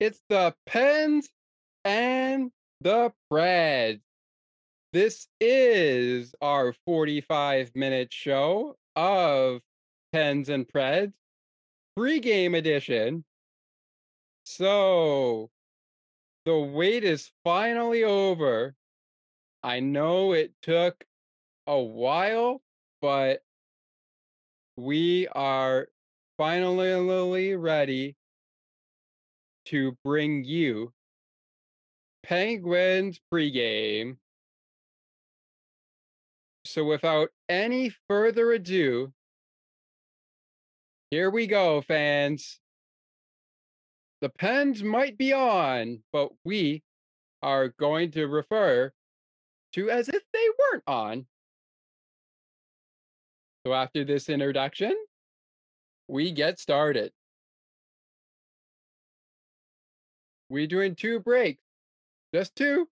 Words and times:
It's 0.00 0.22
the 0.28 0.54
Pens 0.64 1.28
and 1.84 2.52
the 2.80 3.12
Preds. 3.32 4.00
This 4.92 5.26
is 5.40 6.34
our 6.40 6.72
45 6.86 7.74
minute 7.74 8.12
show 8.12 8.76
of 8.94 9.60
Pens 10.12 10.48
and 10.50 10.68
Preds 10.68 11.12
pregame 11.98 12.56
edition. 12.56 13.24
So 14.44 15.50
the 16.44 16.56
wait 16.56 17.02
is 17.02 17.32
finally 17.42 18.04
over. 18.04 18.76
I 19.64 19.80
know 19.80 20.32
it 20.32 20.52
took 20.62 21.04
a 21.66 21.80
while, 21.80 22.62
but 23.02 23.42
we 24.76 25.26
are 25.26 25.88
finally 26.36 27.56
ready 27.56 28.14
to 29.68 29.96
bring 30.04 30.44
you 30.44 30.92
Penguins 32.22 33.20
pregame. 33.32 34.16
So 36.64 36.84
without 36.84 37.30
any 37.48 37.90
further 38.08 38.52
ado, 38.52 39.12
here 41.10 41.30
we 41.30 41.46
go, 41.46 41.80
fans. 41.80 42.60
The 44.20 44.28
pens 44.28 44.82
might 44.82 45.16
be 45.16 45.32
on, 45.32 46.02
but 46.12 46.30
we 46.44 46.82
are 47.42 47.68
going 47.78 48.10
to 48.12 48.26
refer 48.26 48.92
to 49.72 49.90
as 49.90 50.08
if 50.08 50.22
they 50.32 50.46
weren't 50.58 50.84
on. 50.86 51.26
So 53.66 53.72
after 53.72 54.04
this 54.04 54.28
introduction, 54.28 54.94
we 56.08 56.32
get 56.32 56.58
started. 56.58 57.12
We 60.50 60.66
doing 60.66 60.94
two 60.94 61.20
breaks. 61.20 61.62
Just 62.34 62.56
two. 62.56 62.88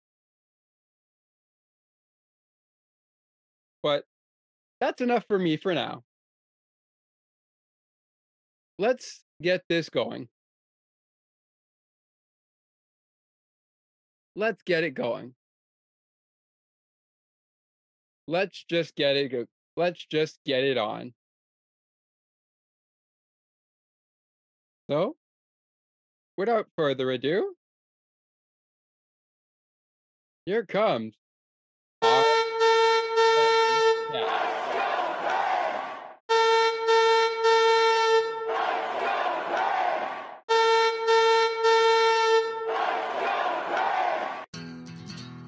But 3.83 4.05
that's 4.81 5.01
enough 5.01 5.25
for 5.27 5.39
me 5.39 5.57
for 5.57 5.75
now. 5.75 6.05
Let's 8.79 9.23
get 9.41 9.63
this 9.69 9.89
going. 9.89 10.29
Let's 14.35 14.63
get 14.63 14.85
it 14.85 14.93
going. 14.95 15.35
Let's 18.27 18.65
just 18.65 18.95
get 18.95 19.17
it 19.17 19.31
go. 19.31 19.47
Let's 19.77 20.05
just 20.07 20.39
get 20.45 20.65
it 20.65 20.79
on. 20.79 21.13
So, 24.91 25.17
without 26.37 26.67
further 26.77 27.11
ado, 27.11 27.55
here 30.47 30.65
comes. 30.65 31.15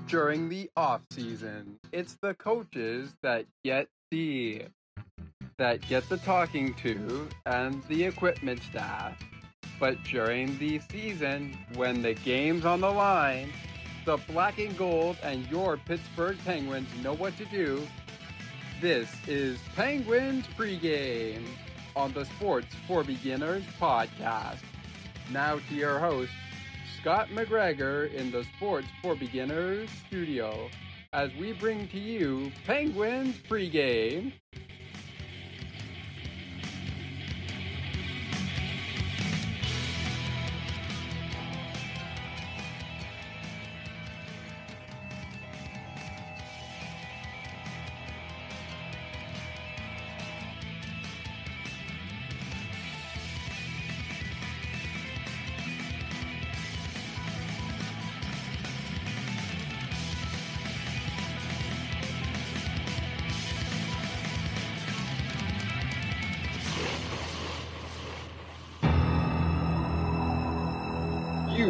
During 0.07 0.49
the 0.49 0.71
off 0.77 1.01
season, 1.11 1.77
it's 1.91 2.17
the 2.23 2.35
coaches 2.35 3.17
that 3.23 3.47
get 3.65 3.89
the 4.13 4.67
that 5.59 5.81
get 5.89 6.09
the 6.09 6.19
talking 6.19 6.73
to 6.75 7.29
and 7.47 7.83
the 7.85 8.05
equipment 8.05 8.63
staff. 8.63 9.19
But 9.81 10.03
during 10.05 10.57
the 10.59 10.81
season, 10.91 11.57
when 11.75 12.03
the 12.03 12.15
game's 12.15 12.65
on 12.65 12.81
the 12.81 12.91
line, 12.91 13.53
the 14.05 14.17
black 14.17 14.59
and 14.59 14.77
gold 14.77 15.17
and 15.23 15.47
your 15.51 15.77
Pittsburgh 15.77 16.39
Penguins 16.45 16.89
know 17.03 17.15
what 17.15 17.37
to 17.39 17.45
do. 17.47 17.87
This 18.81 19.11
is 19.27 19.59
Penguins 19.75 20.47
Pregame 20.57 21.45
on 21.97 22.13
the 22.13 22.25
Sports 22.25 22.75
for 22.87 23.03
Beginners 23.03 23.65
podcast. 23.81 24.59
Now 25.33 25.59
to 25.69 25.75
your 25.75 25.99
host, 25.99 26.33
Scott 27.01 27.29
McGregor 27.29 28.13
in 28.13 28.31
the 28.31 28.45
Sports 28.57 28.89
for 29.03 29.15
Beginners 29.15 29.89
studio 30.07 30.69
as 31.13 31.31
we 31.35 31.53
bring 31.53 31.89
to 31.89 31.99
you 31.99 32.51
Penguins 32.67 33.37
Pregame. 33.49 34.33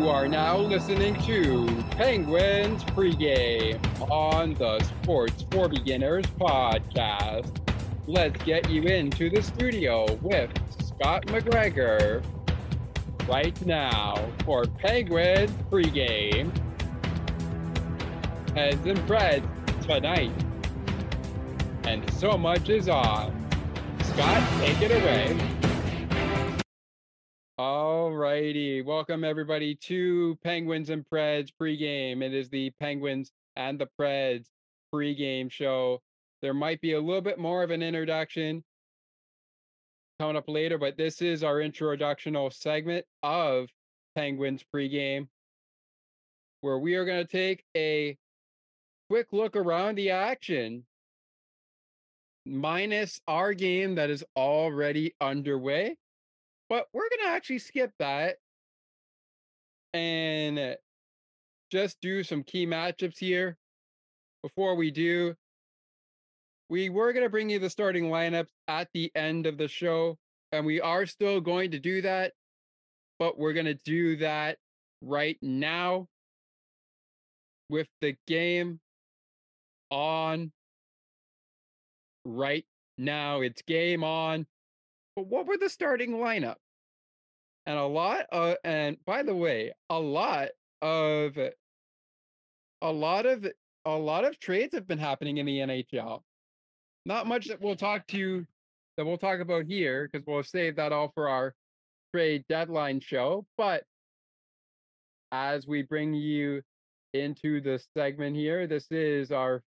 You 0.04 0.10
are 0.10 0.28
now 0.28 0.58
listening 0.58 1.14
to 1.22 1.66
Penguins 1.92 2.84
Pregame 2.84 3.80
on 4.10 4.52
the 4.52 4.78
Sports 4.80 5.46
for 5.50 5.66
Beginners 5.66 6.26
podcast. 6.38 7.50
Let's 8.06 8.36
get 8.44 8.68
you 8.68 8.82
into 8.82 9.30
the 9.30 9.40
studio 9.40 10.04
with 10.20 10.50
Scott 10.86 11.24
McGregor 11.28 12.22
right 13.26 13.58
now 13.64 14.30
for 14.44 14.66
Penguins 14.66 15.50
Pregame. 15.70 16.54
Heads 18.54 18.86
and 18.86 18.98
Preds 19.08 19.86
tonight. 19.86 20.32
And 21.84 22.12
so 22.12 22.36
much 22.36 22.68
is 22.68 22.90
on. 22.90 23.48
Scott, 24.02 24.60
take 24.60 24.82
it 24.82 24.90
away. 24.90 25.53
Righty. 28.34 28.82
Welcome 28.82 29.22
everybody 29.22 29.76
to 29.76 30.36
Penguins 30.42 30.90
and 30.90 31.04
Preds 31.08 31.50
pregame. 31.52 32.20
It 32.20 32.34
is 32.34 32.48
the 32.48 32.70
Penguins 32.80 33.30
and 33.54 33.78
the 33.78 33.86
Preds 33.96 34.46
pregame 34.92 35.48
show. 35.48 36.00
There 36.42 36.52
might 36.52 36.80
be 36.80 36.94
a 36.94 37.00
little 37.00 37.20
bit 37.20 37.38
more 37.38 37.62
of 37.62 37.70
an 37.70 37.80
introduction 37.80 38.64
coming 40.18 40.34
up 40.34 40.48
later, 40.48 40.78
but 40.78 40.96
this 40.96 41.22
is 41.22 41.44
our 41.44 41.58
introductional 41.58 42.52
segment 42.52 43.06
of 43.22 43.68
Penguins 44.16 44.64
pregame, 44.74 45.28
where 46.60 46.80
we 46.80 46.96
are 46.96 47.04
going 47.04 47.24
to 47.24 47.30
take 47.30 47.62
a 47.76 48.16
quick 49.08 49.28
look 49.30 49.54
around 49.54 49.94
the 49.94 50.10
action, 50.10 50.84
minus 52.44 53.20
our 53.28 53.54
game 53.54 53.94
that 53.94 54.10
is 54.10 54.24
already 54.36 55.14
underway 55.20 55.96
but 56.68 56.86
we're 56.92 57.08
going 57.08 57.28
to 57.28 57.34
actually 57.34 57.58
skip 57.58 57.92
that 57.98 58.36
and 59.92 60.58
uh, 60.58 60.74
just 61.70 62.00
do 62.00 62.22
some 62.22 62.42
key 62.42 62.66
matchups 62.66 63.18
here. 63.18 63.56
Before 64.42 64.74
we 64.74 64.90
do, 64.90 65.34
we 66.68 66.90
were 66.90 67.12
going 67.12 67.24
to 67.24 67.30
bring 67.30 67.48
you 67.48 67.58
the 67.58 67.70
starting 67.70 68.04
lineups 68.04 68.50
at 68.68 68.88
the 68.92 69.10
end 69.14 69.46
of 69.46 69.56
the 69.56 69.68
show, 69.68 70.18
and 70.52 70.66
we 70.66 70.80
are 70.80 71.06
still 71.06 71.40
going 71.40 71.70
to 71.70 71.78
do 71.78 72.02
that, 72.02 72.32
but 73.18 73.38
we're 73.38 73.52
going 73.54 73.66
to 73.66 73.78
do 73.84 74.16
that 74.16 74.58
right 75.00 75.38
now 75.40 76.08
with 77.70 77.88
the 78.00 78.16
game 78.26 78.80
on 79.90 80.52
right 82.24 82.66
now. 82.98 83.40
It's 83.40 83.62
game 83.62 84.04
on. 84.04 84.46
But 85.16 85.26
what 85.26 85.46
were 85.46 85.56
the 85.56 85.68
starting 85.68 86.12
lineup? 86.12 86.56
And 87.66 87.78
a 87.78 87.86
lot 87.86 88.26
of, 88.30 88.56
and 88.64 88.96
by 89.06 89.22
the 89.22 89.34
way, 89.34 89.72
a 89.88 89.98
lot 89.98 90.48
of, 90.82 91.38
a 92.82 92.92
lot 92.92 93.26
of, 93.26 93.46
a 93.84 93.96
lot 93.96 94.24
of 94.24 94.38
trades 94.38 94.74
have 94.74 94.86
been 94.86 94.98
happening 94.98 95.38
in 95.38 95.46
the 95.46 95.58
NHL. 95.58 96.20
Not 97.06 97.26
much 97.26 97.46
that 97.48 97.60
we'll 97.60 97.76
talk 97.76 98.06
to, 98.08 98.46
that 98.96 99.04
we'll 99.04 99.18
talk 99.18 99.40
about 99.40 99.66
here, 99.66 100.08
because 100.10 100.26
we'll 100.26 100.42
save 100.42 100.76
that 100.76 100.92
all 100.92 101.10
for 101.14 101.28
our 101.28 101.54
trade 102.14 102.44
deadline 102.48 103.00
show. 103.00 103.46
But 103.56 103.84
as 105.32 105.66
we 105.66 105.82
bring 105.82 106.14
you 106.14 106.62
into 107.12 107.60
the 107.60 107.82
segment 107.96 108.36
here, 108.36 108.66
this 108.66 108.86
is 108.90 109.32
our 109.32 109.62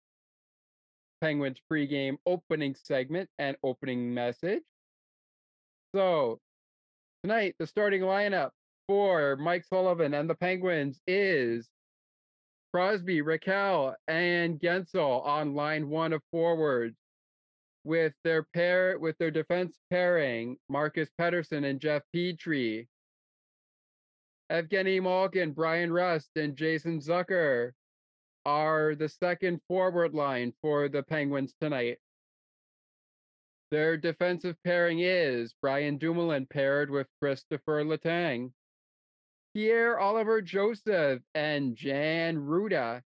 Penguins 1.20 1.58
pregame 1.70 2.16
opening 2.26 2.74
segment 2.74 3.28
and 3.38 3.56
opening 3.62 4.12
message. 4.12 4.62
So 5.94 6.40
tonight, 7.22 7.54
the 7.58 7.66
starting 7.66 8.00
lineup 8.00 8.50
for 8.88 9.36
Mike 9.36 9.64
Sullivan 9.64 10.14
and 10.14 10.28
the 10.28 10.34
Penguins 10.34 10.98
is 11.06 11.68
Crosby, 12.72 13.20
Rakell, 13.20 13.94
and 14.08 14.58
Guentzel 14.58 15.22
on 15.26 15.54
line 15.54 15.90
one 15.90 16.14
of 16.14 16.22
forwards 16.30 16.96
with 17.84 18.14
their 18.24 18.44
pair 18.54 18.98
with 18.98 19.18
their 19.18 19.30
defense 19.30 19.76
pairing, 19.90 20.56
Marcus 20.70 21.10
Pettersson 21.20 21.68
and 21.68 21.78
Jeff 21.78 22.02
Petry. 22.14 22.86
Evgeny 24.50 25.02
Malkin, 25.02 25.52
Bryan 25.52 25.92
Rust, 25.92 26.30
and 26.36 26.56
Jason 26.56 27.00
Zucker 27.00 27.72
are 28.46 28.94
the 28.94 29.08
second 29.08 29.60
forward 29.68 30.14
line 30.14 30.54
for 30.62 30.88
the 30.88 31.02
Penguins 31.02 31.54
tonight. 31.60 31.98
Their 33.72 33.96
defensive 33.96 34.56
pairing 34.64 35.00
is 35.00 35.54
Brian 35.62 35.96
Dumoulin 35.96 36.44
paired 36.44 36.90
with 36.90 37.06
Kristopher 37.22 37.82
Letang. 37.86 38.52
Pierre 39.54 39.98
Oliver 39.98 40.42
Joseph 40.42 41.22
and 41.34 41.74
Jan 41.74 42.36
Rutta 42.36 43.00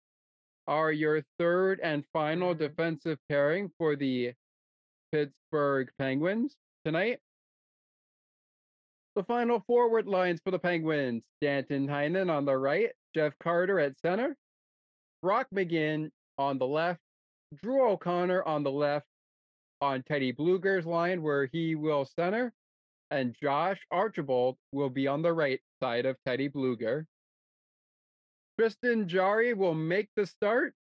are 0.65 0.93
your 0.93 1.21
third 1.37 1.81
and 1.83 2.05
final 2.13 2.53
mm-hmm. 2.53 2.63
defensive 2.63 3.19
pairing 3.27 3.71
for 3.77 3.97
the 3.97 4.31
Pittsburgh 5.11 5.89
Penguins 5.99 6.55
tonight. 6.85 7.19
The 9.17 9.23
final 9.25 9.59
forward 9.67 10.07
lines 10.07 10.39
for 10.45 10.51
the 10.51 10.59
Penguins 10.59 11.23
Danton 11.41 11.89
Heinen 11.89 12.31
on 12.31 12.45
the 12.45 12.55
right, 12.55 12.91
Jeff 13.13 13.33
Carter 13.43 13.81
at 13.81 13.99
center, 13.99 14.37
Brock 15.21 15.47
McGinn 15.53 16.09
on 16.37 16.57
the 16.57 16.67
left, 16.67 17.01
Drew 17.61 17.85
O'Connor 17.85 18.43
on 18.43 18.63
the 18.63 18.71
left, 18.71 19.07
on 19.83 20.01
Teddy 20.03 20.31
Blueger's 20.31 20.85
line 20.85 21.21
where 21.21 21.45
he 21.45 21.75
will 21.75 22.05
center, 22.05 22.53
and 23.11 23.35
Josh 23.39 23.79
Archibald 23.91 24.55
will 24.71 24.89
be 24.89 25.07
on 25.07 25.21
the 25.21 25.33
right 25.33 25.59
side 25.81 26.05
of 26.05 26.15
Teddy 26.25 26.49
Blueger. 26.49 27.05
Tristan 28.57 29.07
Jarry 29.07 29.53
will 29.53 29.73
make 29.73 30.09
the 30.15 30.25
start. 30.25 30.73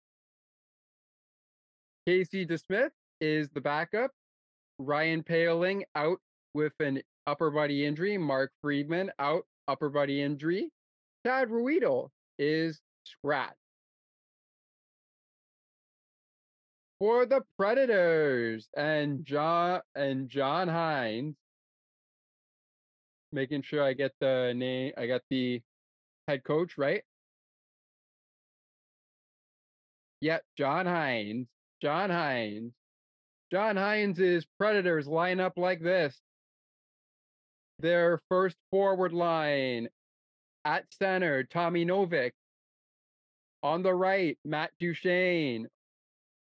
Casey 2.06 2.44
DeSmith 2.44 2.90
is 3.20 3.48
the 3.54 3.60
backup. 3.60 4.10
Ryan 4.78 5.22
Poehling 5.22 5.82
out 5.94 6.18
with 6.54 6.72
an 6.80 7.02
upper 7.26 7.50
body 7.50 7.86
injury. 7.86 8.18
Mark 8.18 8.52
Friedman 8.62 9.10
out 9.18 9.44
upper 9.66 9.88
body 9.88 10.20
injury. 10.22 10.70
Chad 11.24 11.48
Ruhwedel 11.48 12.08
is 12.38 12.80
scratch. 13.04 13.54
For 17.00 17.24
the 17.24 17.40
Predators 17.56 18.68
and 18.76 19.24
John 19.24 19.80
and 19.94 20.28
John 20.28 20.68
Hynes. 20.68 21.34
making 23.32 23.62
sure 23.62 23.82
I 23.82 23.94
get 23.94 24.12
the 24.20 24.52
name, 24.54 24.92
I 24.98 25.06
got 25.06 25.22
the 25.30 25.62
head 26.28 26.44
coach 26.44 26.76
right. 26.76 27.02
Yep, 30.20 30.44
John 30.58 30.84
Hynes. 30.84 31.46
John 31.80 32.10
Hynes. 32.10 32.72
John 33.50 33.76
Hynes' 33.76 34.44
Predators 34.58 35.08
line 35.08 35.40
up 35.40 35.54
like 35.56 35.80
this. 35.82 36.20
Their 37.78 38.20
first 38.28 38.56
forward 38.70 39.14
line 39.14 39.88
at 40.66 40.84
center, 40.92 41.44
Tommy 41.44 41.86
Novak. 41.86 42.34
On 43.62 43.82
the 43.82 43.94
right, 43.94 44.38
Matt 44.44 44.72
Duchene. 44.78 45.68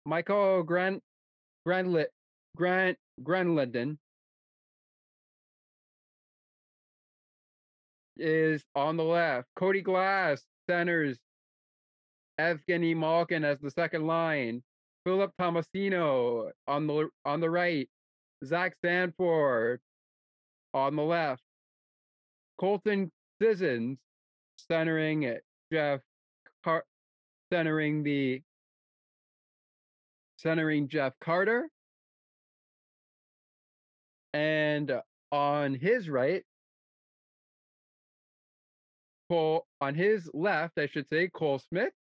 Michael 0.08 0.62
Grant 0.62 1.02
Grandlet 1.66 2.06
Grant 2.56 2.96
Granlundon. 3.22 3.98
is 8.16 8.64
on 8.74 8.96
the 8.96 9.04
left. 9.04 9.46
Cody 9.54 9.82
Glass 9.82 10.42
centers 10.68 11.18
Evgeny 12.40 12.96
Malkin 12.96 13.44
as 13.44 13.58
the 13.60 13.70
second 13.70 14.06
line. 14.06 14.62
Philip 15.04 15.30
Tomasino 15.38 16.50
on 16.66 16.86
the 16.86 17.10
on 17.26 17.40
the 17.40 17.50
right. 17.50 17.86
Zach 18.46 18.76
Sanford 18.82 19.78
on 20.72 20.96
the 20.96 21.02
left. 21.02 21.42
Colton 22.58 23.12
Sissons 23.42 23.98
centering 24.56 25.24
it. 25.24 25.44
Jeff 25.70 26.00
Car- 26.64 26.86
centering 27.52 28.02
the 28.02 28.40
centering 30.38 30.88
Jeff 30.88 31.12
Carter. 31.20 31.68
And 34.32 34.90
uh, 34.90 35.02
on 35.32 35.74
his 35.74 36.08
right, 36.08 36.44
Cole 39.28 39.66
on 39.80 39.94
his 39.94 40.30
left, 40.32 40.78
I 40.78 40.86
should 40.86 41.08
say, 41.08 41.28
Cole 41.28 41.58
Smith 41.58 41.92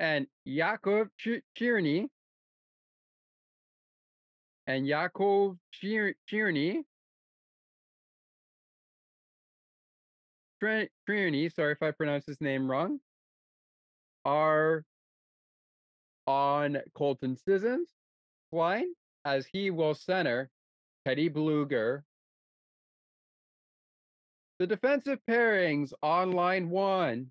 and 0.00 0.26
Yakov 0.44 1.08
Chirny. 1.58 2.08
And 4.66 4.86
Yakov 4.86 5.56
Chirny. 5.82 6.82
Chirny, 10.62 11.54
sorry 11.54 11.72
if 11.72 11.82
I 11.82 11.90
pronounced 11.90 12.26
his 12.26 12.40
name 12.40 12.70
wrong, 12.70 12.98
are 14.24 14.82
on 16.26 16.78
Colton 16.94 17.36
Sissons' 17.36 17.88
line 18.52 18.94
as 19.24 19.46
he 19.46 19.70
will 19.70 19.94
center 19.94 20.50
Teddy 21.04 21.28
Blueger. 21.30 22.02
the 24.58 24.66
defensive 24.66 25.18
pairings 25.28 25.92
on 26.02 26.32
line 26.32 26.70
one. 26.70 27.30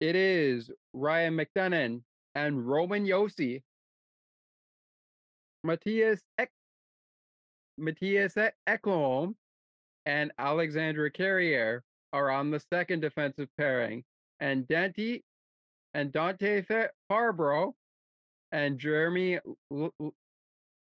It 0.00 0.16
is 0.16 0.70
Ryan 0.94 1.36
McDonagh 1.36 2.02
and 2.34 2.66
Roman 2.66 3.04
Josi. 3.04 3.62
Mattias 5.64 6.20
Ek- 6.38 6.50
Mattias 7.78 8.52
Ekholm 8.66 9.36
and 10.06 10.32
Alexandre 10.38 11.10
Carrier 11.10 11.84
are 12.12 12.30
on 12.30 12.50
the 12.50 12.58
second 12.58 13.00
defensive 13.00 13.48
pairing, 13.56 14.02
and 14.40 14.66
Dante 14.66 15.20
and 15.94 16.12
Dante 16.12 16.62
Fabbro 17.10 17.72
and 18.50 18.78
Jeremy 18.78 19.38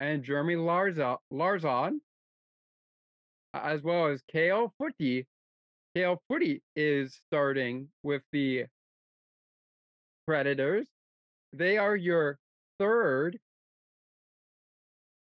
and 0.01 0.23
Jeremy 0.23 0.55
Larzon, 0.57 1.19
Larzon 1.33 2.01
as 3.55 3.83
well 3.83 4.07
as 4.07 4.23
Kale 4.31 4.73
Footy. 4.79 5.27
Kale 5.95 6.23
Footy 6.29 6.63
is 6.75 7.21
starting 7.29 7.89
with 8.03 8.23
the 8.33 8.67
Predators. 10.27 10.87
They 11.53 11.79
are 11.79 11.97
your 11.97 12.39
third 12.79 13.39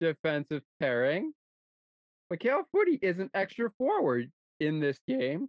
defensive 0.02 0.64
pairing. 0.80 1.34
But 2.30 2.40
Kale 2.40 2.64
Footy 2.72 3.00
is 3.02 3.20
an 3.20 3.30
extra 3.34 3.72
forward 3.78 4.30
in 4.60 4.80
this 4.80 5.00
game. 5.08 5.48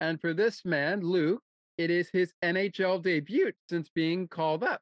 And 0.00 0.20
for 0.20 0.34
this 0.34 0.64
man, 0.64 1.00
Luke, 1.00 1.42
it 1.78 1.90
is 1.90 2.08
his 2.10 2.32
NHL 2.42 3.02
debut 3.02 3.52
since 3.68 3.88
being 3.88 4.28
called 4.28 4.62
up. 4.62 4.80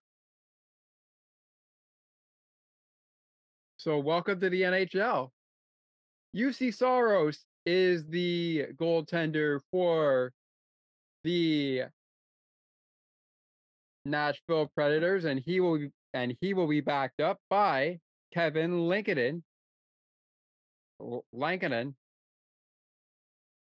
So 3.76 3.98
welcome 3.98 4.40
to 4.40 4.48
the 4.48 4.62
NHL. 4.62 5.30
Juuse 6.34 6.74
Saros 6.74 7.44
is 7.66 8.06
the 8.06 8.66
goaltender 8.76 9.60
for 9.70 10.32
the 11.22 11.84
Nashville 14.04 14.70
Predators, 14.74 15.24
and 15.24 15.40
he 15.44 15.60
will 15.60 15.86
and 16.12 16.36
he 16.40 16.54
will 16.54 16.68
be 16.68 16.80
backed 16.80 17.20
up 17.20 17.38
by 17.50 17.98
Kevin 18.32 18.88
Lincoln. 18.88 19.42
Lankinen. 21.32 21.94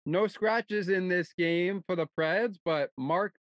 No 0.08 0.26
scratches 0.28 0.88
in 0.88 1.10
this 1.10 1.34
game 1.34 1.84
for 1.86 1.98
the 1.98 2.08
Preds, 2.18 2.58
but 2.64 2.92
Mark 2.98 3.36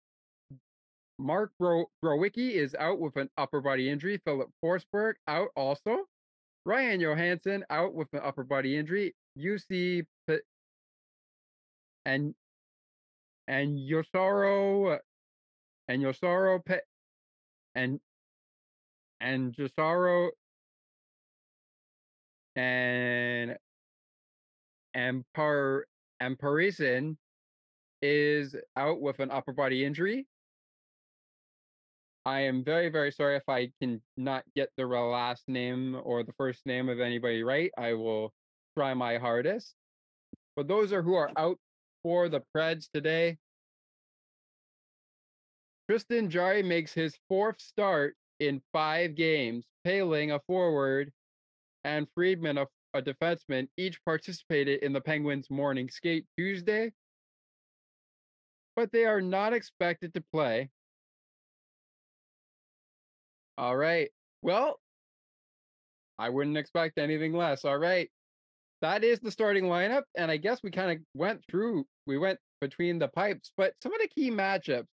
Mark 1.20 1.52
Bro- 1.60 1.92
Borowiecki 2.02 2.52
is 2.52 2.74
out 2.76 3.02
with 3.02 3.18
an 3.18 3.30
upper 3.38 3.60
body 3.60 3.90
injury. 3.90 4.22
Filip 4.26 4.50
Forsberg 4.64 5.16
out 5.28 5.50
also. 5.58 6.06
Ryan 6.66 7.02
Johansen 7.02 7.64
out 7.70 7.94
with 7.94 8.08
an 8.14 8.22
upper 8.24 8.46
body 8.46 8.78
injury. 8.78 9.14
UC 9.38 10.06
and 12.06 12.34
and 13.50 13.78
Yosaro 13.78 15.00
and 15.90 16.02
Yosaro 16.02 16.64
Pe- 16.64 16.80
and 17.76 18.00
and 19.20 19.54
Josaro 19.54 20.30
and 22.56 23.58
and 24.94 25.26
Par 25.34 25.88
and 26.24 26.38
Parison 26.40 27.18
is 28.02 28.56
out 28.78 29.02
with 29.02 29.20
an 29.20 29.30
upper 29.30 29.52
body 29.52 29.84
injury. 29.84 30.26
I 32.26 32.42
am 32.42 32.64
very, 32.64 32.88
very 32.88 33.12
sorry 33.12 33.36
if 33.36 33.50
I 33.50 33.72
can 33.82 34.02
not 34.16 34.46
get 34.56 34.70
the 34.78 34.86
last 34.88 35.44
name 35.50 36.00
or 36.02 36.24
the 36.24 36.32
first 36.38 36.66
name 36.66 36.88
of 36.88 37.02
anybody 37.02 37.44
right. 37.44 37.72
I 37.78 37.94
will 37.94 38.32
try 38.78 38.94
my 38.94 39.18
hardest. 39.18 39.76
But 40.56 40.70
those 40.70 40.94
are 40.94 41.02
who 41.02 41.16
are 41.16 41.32
out 41.36 41.58
for 42.04 42.30
the 42.30 42.42
Preds 42.56 42.88
today. 42.94 43.38
Tristan 45.90 46.30
Jarry 46.30 46.64
makes 46.64 46.94
his 46.94 47.18
fourth 47.28 47.60
start 47.60 48.16
in 48.40 48.62
five 48.72 49.16
games. 49.16 49.66
Poehling 49.86 50.34
a 50.34 50.40
forward, 50.48 51.12
and 51.84 52.08
Friedman, 52.16 52.58
a, 52.58 52.68
a 52.94 53.02
defenseman, 53.02 53.68
each 53.78 54.04
participated 54.06 54.84
in 54.84 54.94
the 54.94 55.02
Penguins' 55.02 55.50
morning 55.50 55.90
skate 55.90 56.26
Tuesday, 56.38 56.92
but 58.76 58.92
they 58.92 59.06
are 59.06 59.22
not 59.22 59.54
expected 59.54 60.14
to 60.14 60.24
play 60.32 60.70
all 63.58 63.76
right. 63.76 64.10
Well, 64.42 64.80
I 66.18 66.30
wouldn't 66.30 66.58
expect 66.58 66.98
anything 66.98 67.34
less. 67.34 67.66
All 67.66 67.78
right. 67.78 68.10
That 68.82 69.04
is 69.04 69.20
the 69.20 69.32
starting 69.32 69.66
lineup. 69.66 70.04
And 70.18 70.30
I 70.30 70.38
guess 70.38 70.62
we 70.64 70.72
kind 70.72 70.92
of 70.92 70.98
went 71.14 71.42
through, 71.50 71.86
we 72.06 72.18
went 72.18 72.40
between 72.62 73.00
the 73.00 73.08
pipes, 73.08 73.52
but 73.56 73.74
some 73.82 73.94
of 73.94 74.02
the 74.02 74.08
key 74.08 74.32
matchups. 74.32 74.88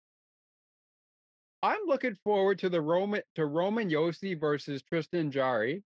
I'm 1.61 1.79
looking 1.87 2.15
forward 2.23 2.59
to 2.59 2.69
the 2.69 2.81
Roman 2.81 3.21
to 3.35 3.45
Roman 3.45 3.89
Josi 3.89 4.39
versus 4.39 4.81
Tristan 4.83 5.31
Jarry. 5.31 5.83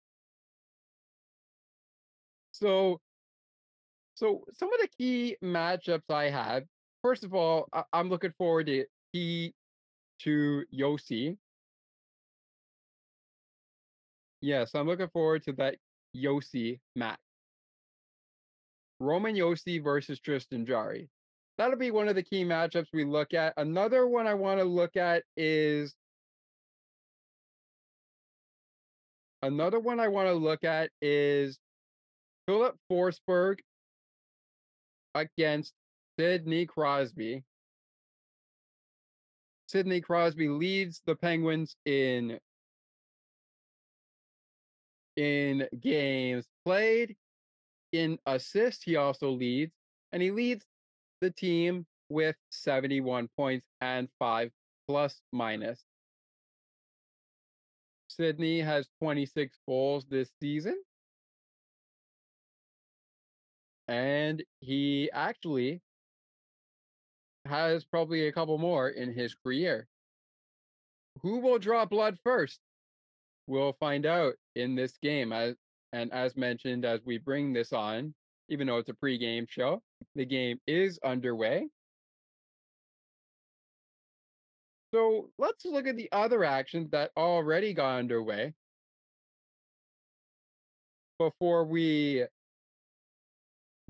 So 2.60 3.00
so 4.14 4.44
some 4.52 4.72
of 4.72 4.80
the 4.80 4.88
key 4.98 5.36
matchups 5.42 6.10
I 6.10 6.28
have. 6.30 6.64
First 7.02 7.22
of 7.22 7.34
all, 7.34 7.68
I, 7.72 7.84
am 7.92 8.10
looking 8.10 8.32
forward 8.36 8.66
to 8.66 8.84
he 9.12 9.54
to 10.20 10.64
Josi. 10.74 11.36
Yes, 14.40 14.74
I'm 14.74 14.86
looking 14.86 15.08
forward 15.08 15.44
to 15.44 15.52
that 15.52 15.76
Josi 16.16 16.80
match. 16.96 17.18
Roman 19.00 19.36
Josi 19.36 19.82
versus 19.82 20.18
Tristan 20.18 20.66
Jarry. 20.66 21.08
That'll 21.56 21.76
be 21.76 21.92
one 21.92 22.08
of 22.08 22.16
the 22.16 22.22
key 22.22 22.44
matchups 22.44 22.88
we 22.92 23.04
look 23.04 23.34
at. 23.34 23.54
Another 23.56 24.06
one 24.06 24.26
I 24.26 24.34
want 24.34 24.58
to 24.58 24.64
look 24.64 24.96
at 24.96 25.22
is 25.36 25.94
another 29.42 29.78
one 29.78 30.00
I 30.00 30.08
want 30.08 30.28
to 30.28 30.34
look 30.34 30.64
at 30.64 30.90
is 31.00 31.58
Filip 32.48 32.76
Forsberg 32.90 33.58
against 35.14 35.74
Sidney 36.18 36.64
Crosby. 36.64 37.44
Sidney 39.66 40.00
Crosby 40.00 40.48
leads 40.48 41.02
the 41.04 41.14
Penguins 41.14 41.76
in 41.84 42.40
in 45.18 45.68
games 45.78 46.46
played, 46.64 47.16
in 47.92 48.18
assists, 48.24 48.82
he 48.82 48.96
also 48.96 49.28
leads, 49.30 49.72
and 50.12 50.22
he 50.22 50.30
leads 50.30 50.64
the 51.20 51.30
team 51.30 51.84
with 52.08 52.36
71 52.50 53.28
points 53.36 53.66
and 53.82 54.08
five 54.18 54.50
plus 54.86 55.20
minus. 55.32 55.84
Sidney 58.08 58.60
has 58.60 58.88
26 59.02 59.54
goals 59.66 60.06
this 60.08 60.30
season. 60.40 60.82
And 63.88 64.44
he 64.60 65.10
actually 65.12 65.80
has 67.46 67.84
probably 67.84 68.28
a 68.28 68.32
couple 68.32 68.58
more 68.58 68.90
in 68.90 69.12
his 69.12 69.34
career. 69.34 69.88
Who 71.22 71.38
will 71.38 71.58
draw 71.58 71.86
blood 71.86 72.18
first? 72.22 72.60
We'll 73.46 73.72
find 73.80 74.04
out 74.04 74.34
in 74.54 74.74
this 74.74 74.98
game. 75.02 75.32
As, 75.32 75.56
and 75.92 76.12
as 76.12 76.36
mentioned, 76.36 76.84
as 76.84 77.00
we 77.04 77.16
bring 77.16 77.54
this 77.54 77.72
on, 77.72 78.14
even 78.50 78.66
though 78.66 78.78
it's 78.78 78.90
a 78.90 78.94
pre-game 78.94 79.46
show, 79.48 79.82
the 80.14 80.26
game 80.26 80.60
is 80.66 80.98
underway. 81.02 81.68
So 84.94 85.30
let's 85.38 85.64
look 85.64 85.86
at 85.86 85.96
the 85.96 86.10
other 86.12 86.44
actions 86.44 86.90
that 86.90 87.10
already 87.16 87.74
got 87.74 87.98
underway 87.98 88.54
before 91.18 91.64
we 91.64 92.24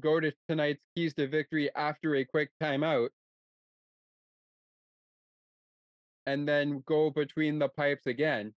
go 0.01 0.21
to 0.21 0.33
tonight's 0.49 0.83
keys 0.95 1.15
to 1.15 1.27
victory 1.27 1.71
after 1.75 2.17
a 2.17 2.25
quick 2.25 2.51
timeout. 2.63 3.09
And 6.27 6.47
then 6.47 6.83
go 6.87 7.11
between 7.11 7.59
the 7.59 7.69
pipes 7.69 8.07
again. 8.07 8.53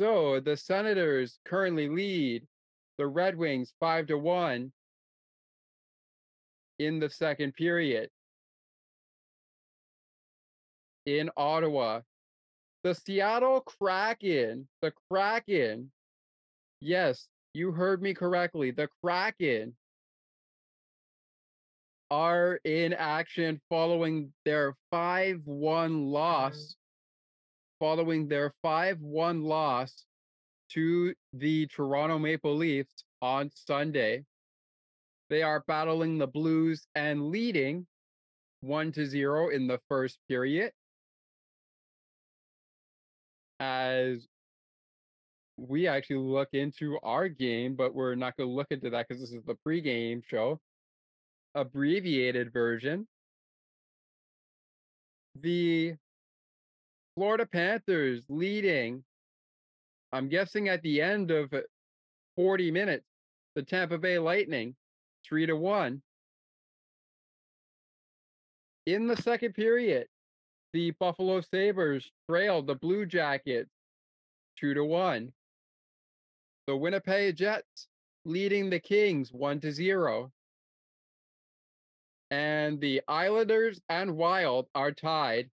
So 0.00 0.40
the 0.40 0.56
Senators 0.56 1.38
currently 1.44 1.88
lead 1.88 2.46
the 2.98 3.06
Red 3.06 3.36
Wings 3.36 3.72
5 3.78 4.06
to 4.08 4.18
1 4.18 4.72
in 6.78 6.98
the 6.98 7.10
second 7.10 7.54
period. 7.54 8.10
In 11.06 11.30
Ottawa, 11.36 12.00
the 12.82 12.94
Seattle 12.94 13.60
Kraken, 13.60 14.68
the 14.80 14.92
Kraken, 15.10 15.92
yes, 16.80 17.28
you 17.54 17.72
heard 17.72 18.02
me 18.02 18.14
correctly, 18.14 18.70
the 18.70 18.88
Kraken 19.02 19.74
are 22.10 22.60
in 22.64 22.92
action 22.92 23.60
following 23.70 24.32
their 24.44 24.74
5 24.90 25.40
1 25.46 25.90
mm-hmm. 25.90 26.12
loss 26.12 26.76
following 27.78 28.28
their 28.28 28.52
5 28.62 29.00
1 29.00 29.42
loss 29.42 30.04
to 30.70 31.14
the 31.32 31.66
Toronto 31.66 32.18
Maple 32.18 32.54
Leafs 32.54 33.04
on 33.20 33.50
Sunday. 33.54 34.24
They 35.30 35.42
are 35.42 35.64
battling 35.66 36.18
the 36.18 36.26
Blues 36.26 36.86
and 36.94 37.30
leading 37.30 37.86
1 38.60 38.92
to 38.92 39.06
0 39.06 39.48
in 39.48 39.66
the 39.66 39.80
first 39.88 40.18
period. 40.28 40.72
As 43.58 44.28
we 45.68 45.86
actually 45.86 46.16
look 46.16 46.48
into 46.52 46.98
our 47.02 47.28
game, 47.28 47.74
but 47.74 47.94
we're 47.94 48.14
not 48.14 48.36
going 48.36 48.48
to 48.48 48.54
look 48.54 48.68
into 48.70 48.90
that 48.90 49.06
because 49.08 49.20
this 49.20 49.32
is 49.32 49.44
the 49.44 49.56
pregame 49.66 50.22
show, 50.26 50.58
abbreviated 51.54 52.52
version. 52.52 53.06
The 55.40 55.94
Florida 57.14 57.46
Panthers 57.46 58.22
leading, 58.28 59.04
I'm 60.12 60.28
guessing 60.28 60.68
at 60.68 60.82
the 60.82 61.00
end 61.00 61.30
of 61.30 61.52
40 62.36 62.70
minutes, 62.70 63.06
the 63.54 63.62
Tampa 63.62 63.98
Bay 63.98 64.18
Lightning, 64.18 64.74
three 65.24 65.46
to 65.46 65.56
one. 65.56 66.02
In 68.86 69.06
the 69.06 69.16
second 69.16 69.54
period, 69.54 70.08
the 70.72 70.90
Buffalo 70.98 71.40
Sabres 71.40 72.10
trailed 72.28 72.66
the 72.66 72.74
Blue 72.74 73.06
Jackets 73.06 73.70
two 74.58 74.74
to 74.74 74.84
one. 74.84 75.32
The 76.66 76.76
Winnipeg 76.76 77.36
Jets 77.36 77.88
leading 78.24 78.70
the 78.70 78.78
Kings 78.78 79.32
one 79.32 79.60
to 79.60 79.72
zero. 79.72 80.30
And 82.30 82.80
the 82.80 83.02
Islanders 83.08 83.80
and 83.88 84.16
Wild 84.16 84.68
are 84.74 84.92
tied 84.92 85.50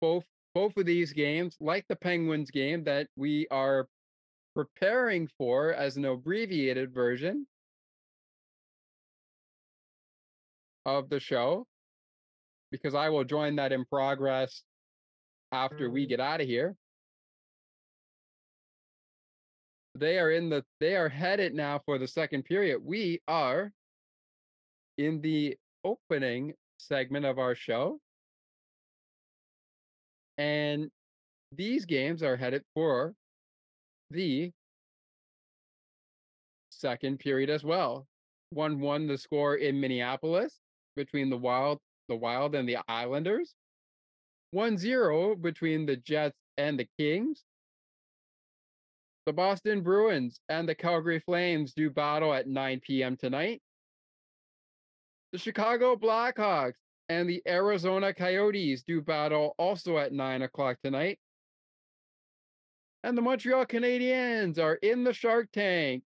both 0.00 0.24
both 0.54 0.76
of 0.76 0.86
these 0.86 1.12
games, 1.12 1.56
like 1.60 1.84
the 1.88 1.96
Penguins 1.96 2.50
game 2.50 2.84
that 2.84 3.08
we 3.16 3.46
are 3.50 3.86
preparing 4.54 5.28
for 5.36 5.74
as 5.74 5.98
an 5.98 6.06
abbreviated 6.06 6.94
version 6.94 7.46
of 10.86 11.10
the 11.10 11.20
show, 11.20 11.66
because 12.70 12.94
I 12.94 13.10
will 13.10 13.24
join 13.24 13.56
that 13.56 13.72
in 13.72 13.84
progress 13.84 14.62
after 15.52 15.90
we 15.90 16.04
mm-hmm. 16.04 16.08
get 16.08 16.20
out 16.20 16.40
of 16.40 16.46
here. 16.46 16.74
They 19.98 20.18
are 20.18 20.30
in 20.30 20.50
the 20.50 20.64
they 20.80 20.94
are 20.96 21.08
headed 21.08 21.54
now 21.54 21.80
for 21.84 21.98
the 21.98 22.06
second 22.06 22.44
period. 22.44 22.80
We 22.84 23.20
are 23.26 23.72
in 24.98 25.20
the 25.20 25.56
opening 25.84 26.54
segment 26.78 27.24
of 27.24 27.38
our 27.38 27.54
show. 27.54 27.98
And 30.38 30.90
these 31.52 31.86
games 31.86 32.22
are 32.22 32.36
headed 32.36 32.62
for 32.74 33.14
the 34.10 34.52
second 36.70 37.18
period 37.18 37.48
as 37.48 37.64
well. 37.64 38.06
1 38.50 38.78
1 38.80 39.06
the 39.06 39.18
score 39.18 39.56
in 39.56 39.80
Minneapolis 39.80 40.60
between 40.94 41.30
the 41.30 41.36
Wild, 41.36 41.78
the 42.08 42.16
Wild 42.16 42.54
and 42.54 42.68
the 42.68 42.78
Islanders. 42.88 43.54
1 44.50 44.78
0 44.78 45.36
between 45.36 45.86
the 45.86 45.96
Jets 45.96 46.36
and 46.58 46.78
the 46.78 46.88
Kings. 46.98 47.44
The 49.26 49.32
Boston 49.32 49.82
Bruins 49.82 50.40
and 50.48 50.68
the 50.68 50.74
Calgary 50.76 51.18
Flames 51.18 51.74
do 51.74 51.90
battle 51.90 52.32
at 52.32 52.46
9 52.46 52.80
p.m. 52.80 53.16
tonight. 53.16 53.60
The 55.32 55.38
Chicago 55.38 55.96
Blackhawks 55.96 56.78
and 57.08 57.28
the 57.28 57.42
Arizona 57.46 58.14
Coyotes 58.14 58.84
do 58.84 59.00
battle 59.00 59.56
also 59.58 59.98
at 59.98 60.12
9 60.12 60.42
o'clock 60.42 60.78
tonight. 60.80 61.18
And 63.02 63.18
the 63.18 63.22
Montreal 63.22 63.66
Canadiens 63.66 64.60
are 64.60 64.74
in 64.74 65.02
the 65.02 65.12
Shark 65.12 65.48
Tank 65.52 66.04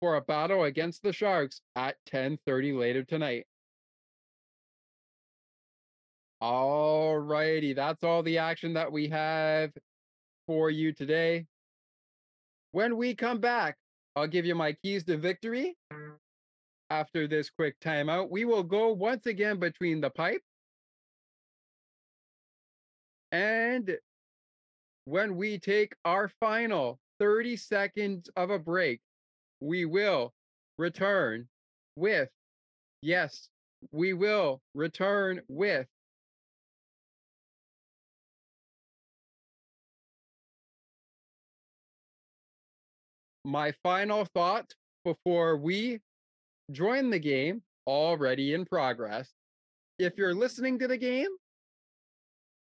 for 0.00 0.16
a 0.16 0.20
battle 0.20 0.64
against 0.64 1.04
the 1.04 1.12
Sharks 1.12 1.60
at 1.76 1.96
10:30 2.06 2.76
later 2.76 3.04
tonight. 3.04 3.46
All 6.40 7.16
righty, 7.16 7.74
that's 7.74 8.02
all 8.02 8.24
the 8.24 8.38
action 8.38 8.74
that 8.74 8.90
we 8.90 9.08
have 9.08 9.72
for 10.46 10.68
you 10.68 10.92
today. 10.92 11.46
When 12.72 12.96
we 12.96 13.14
come 13.14 13.38
back, 13.40 13.76
I'll 14.14 14.26
give 14.26 14.44
you 14.44 14.54
my 14.54 14.72
keys 14.72 15.04
to 15.04 15.16
victory. 15.16 15.76
After 16.90 17.26
this 17.26 17.50
quick 17.50 17.76
timeout, 17.80 18.30
we 18.30 18.44
will 18.44 18.62
go 18.62 18.92
once 18.92 19.26
again 19.26 19.58
between 19.58 20.00
the 20.00 20.10
pipe. 20.10 20.42
And 23.30 23.96
when 25.04 25.36
we 25.36 25.58
take 25.58 25.94
our 26.04 26.30
final 26.40 26.98
30 27.20 27.56
seconds 27.56 28.30
of 28.36 28.50
a 28.50 28.58
break, 28.58 29.00
we 29.60 29.84
will 29.84 30.32
return 30.78 31.48
with, 31.96 32.28
yes, 33.02 33.48
we 33.92 34.12
will 34.12 34.60
return 34.74 35.40
with 35.48 35.86
my 43.48 43.72
final 43.82 44.26
thought 44.26 44.74
before 45.04 45.56
we 45.56 46.00
join 46.70 47.08
the 47.08 47.18
game 47.18 47.62
already 47.86 48.52
in 48.52 48.66
progress. 48.66 49.32
If 49.98 50.18
you're 50.18 50.34
listening 50.34 50.78
to 50.80 50.86
the 50.86 50.98
game, 50.98 51.30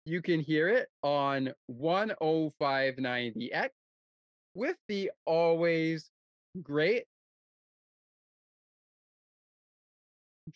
you 0.06 0.22
can 0.22 0.38
hear 0.38 0.68
it 0.68 0.88
on 1.02 1.52
10590X 1.72 3.70
with 4.54 4.76
the 4.88 5.10
always 5.26 6.08
great 6.62 7.04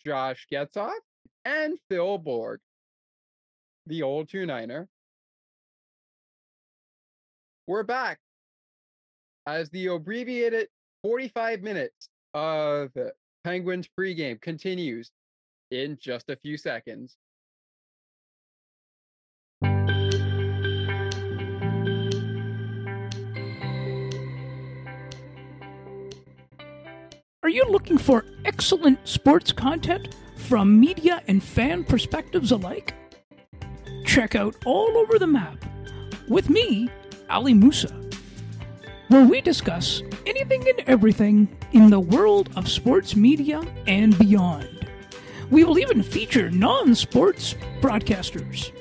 Josh 0.05 0.47
Getzoff 0.51 0.93
and 1.43 1.77
Phil 1.89 2.17
Bourque, 2.17 2.61
the 3.85 4.01
old 4.01 4.29
two 4.29 4.45
niner. 4.45 4.87
We're 7.67 7.83
back 7.83 8.19
as 9.47 9.69
the 9.69 9.87
abbreviated 9.87 10.67
45 11.03 11.61
minutes 11.61 12.09
of 12.33 12.91
Penguins 13.43 13.87
pregame 13.97 14.41
continues 14.41 15.11
in 15.71 15.97
just 16.01 16.29
a 16.29 16.35
few 16.35 16.57
seconds. 16.57 17.15
Are 27.43 27.49
you 27.49 27.65
looking 27.69 27.99
for 27.99 28.25
excellent 28.43 29.07
sports 29.07 29.51
content 29.51 30.15
from 30.35 30.79
media 30.79 31.21
and 31.27 31.43
fan 31.43 31.83
perspectives 31.83 32.51
alike? 32.51 32.95
Check 34.03 34.33
out 34.33 34.55
All 34.65 34.97
Over 34.97 35.19
the 35.19 35.27
Map 35.27 35.63
with 36.27 36.49
me, 36.49 36.89
Ali 37.29 37.53
Musa 37.53 37.94
where 39.07 39.25
we 39.25 39.41
discuss 39.41 40.03
anything 40.25 40.67
and 40.67 40.81
everything 40.87 41.47
in 41.73 41.89
the 41.89 41.99
world 41.99 42.49
of 42.55 42.69
sports 42.69 43.15
media 43.15 43.61
and 43.87 44.17
beyond. 44.17 44.87
We 45.51 45.63
will 45.63 45.77
even 45.77 46.01
feature 46.01 46.49
non 46.49 46.95
sports 46.95 47.53
broadcasters. 47.81 48.71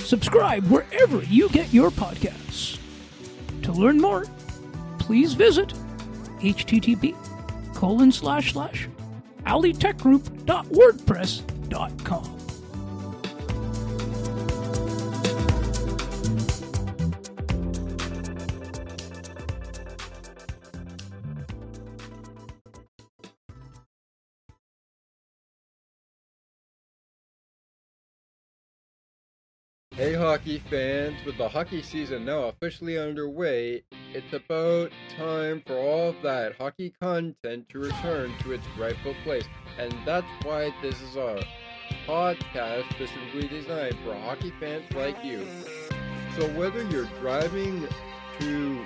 Subscribe 0.00 0.64
wherever 0.66 1.22
you 1.24 1.48
get 1.48 1.72
your 1.72 1.90
podcasts. 1.90 2.78
To 3.62 3.72
learn 3.72 3.98
more, 4.00 4.26
please 4.98 5.34
visit 5.34 5.72
http 6.40 7.14
colon 7.74 8.12
slash 8.12 8.52
slash 8.52 8.88
alitechgroup.wordpress.com. 9.46 12.41
Hey, 30.02 30.14
hockey 30.14 30.58
fans, 30.68 31.24
with 31.24 31.38
the 31.38 31.48
hockey 31.48 31.80
season 31.80 32.24
now 32.24 32.48
officially 32.48 32.98
underway, 32.98 33.84
it's 34.12 34.32
about 34.32 34.90
time 35.16 35.62
for 35.64 35.78
all 35.78 36.08
of 36.08 36.16
that 36.22 36.56
hockey 36.56 36.92
content 37.00 37.68
to 37.68 37.78
return 37.78 38.32
to 38.40 38.50
its 38.50 38.66
rightful 38.76 39.14
place. 39.22 39.44
And 39.78 39.94
that's 40.04 40.26
why 40.42 40.74
this 40.82 41.00
is 41.02 41.14
a 41.14 41.44
podcast 42.04 42.90
specifically 42.90 43.46
designed 43.46 43.96
for 44.04 44.12
hockey 44.16 44.52
fans 44.58 44.82
like 44.96 45.24
you. 45.24 45.46
So, 46.36 46.48
whether 46.58 46.82
you're 46.82 47.08
driving 47.20 47.86
to 48.40 48.84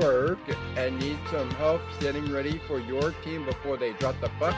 work 0.00 0.38
and 0.76 0.96
need 1.00 1.18
some 1.32 1.50
help 1.54 1.82
getting 1.98 2.30
ready 2.32 2.60
for 2.68 2.78
your 2.78 3.10
team 3.24 3.44
before 3.46 3.76
they 3.78 3.94
drop 3.94 4.14
the 4.20 4.30
puck, 4.38 4.54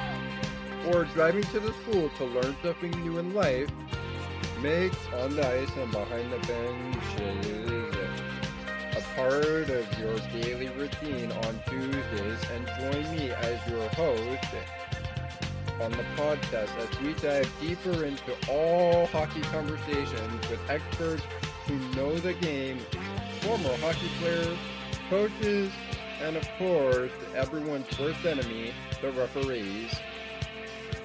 or 0.88 1.04
driving 1.06 1.44
to 1.44 1.60
the 1.60 1.72
school 1.72 2.10
to 2.18 2.24
learn 2.26 2.54
something 2.62 2.90
new 3.02 3.16
in 3.16 3.32
life, 3.32 3.70
makes 4.64 4.96
on 5.20 5.36
the 5.36 5.46
ice 5.46 5.68
and 5.76 5.92
behind 5.92 6.32
the 6.32 6.38
benches 6.46 7.94
a 8.96 9.02
part 9.14 9.68
of 9.68 9.98
your 9.98 10.18
daily 10.40 10.68
routine 10.68 11.30
on 11.32 11.60
Tuesdays 11.68 12.40
and 12.50 12.66
join 12.78 13.14
me 13.14 13.30
as 13.30 13.60
your 13.70 13.86
host 13.90 14.54
on 15.82 15.90
the 15.90 16.04
podcast 16.16 16.74
as 16.78 17.00
we 17.02 17.12
dive 17.12 17.52
deeper 17.60 18.06
into 18.06 18.34
all 18.48 19.04
hockey 19.08 19.42
conversations 19.42 20.48
with 20.48 20.60
experts 20.70 21.22
who 21.66 21.76
know 21.94 22.16
the 22.20 22.32
game, 22.32 22.78
former 23.42 23.76
hockey 23.82 24.08
players, 24.18 24.56
coaches, 25.10 25.70
and 26.22 26.38
of 26.38 26.48
course, 26.56 27.12
everyone's 27.36 27.98
worst 27.98 28.24
enemy, 28.24 28.72
the 29.02 29.12
referees. 29.12 29.94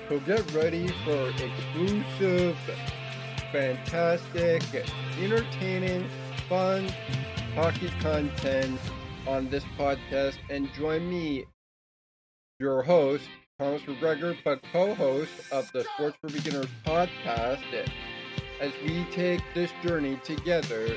So 0.08 0.18
get 0.22 0.50
ready 0.54 0.88
for 1.04 1.30
exclusive 1.44 2.58
fantastic, 3.52 4.64
entertaining, 5.20 6.08
fun 6.48 6.88
hockey 7.56 7.90
content 8.00 8.80
on 9.28 9.50
this 9.50 9.64
podcast. 9.78 10.38
And 10.50 10.72
join 10.74 11.10
me, 11.10 11.46
your 12.60 12.84
host, 12.84 13.28
Thomas 13.60 13.82
McGregor, 13.84 14.38
but 14.44 14.62
co 14.72 14.94
host 14.94 15.32
of 15.52 15.72
the 15.72 15.84
Sports 15.96 16.18
for 16.22 16.30
Beginners 16.30 16.68
podcast, 16.86 17.64
as 18.62 18.72
we 18.84 19.06
take 19.12 19.42
this 19.54 19.72
journey 19.84 20.20
together 20.24 20.96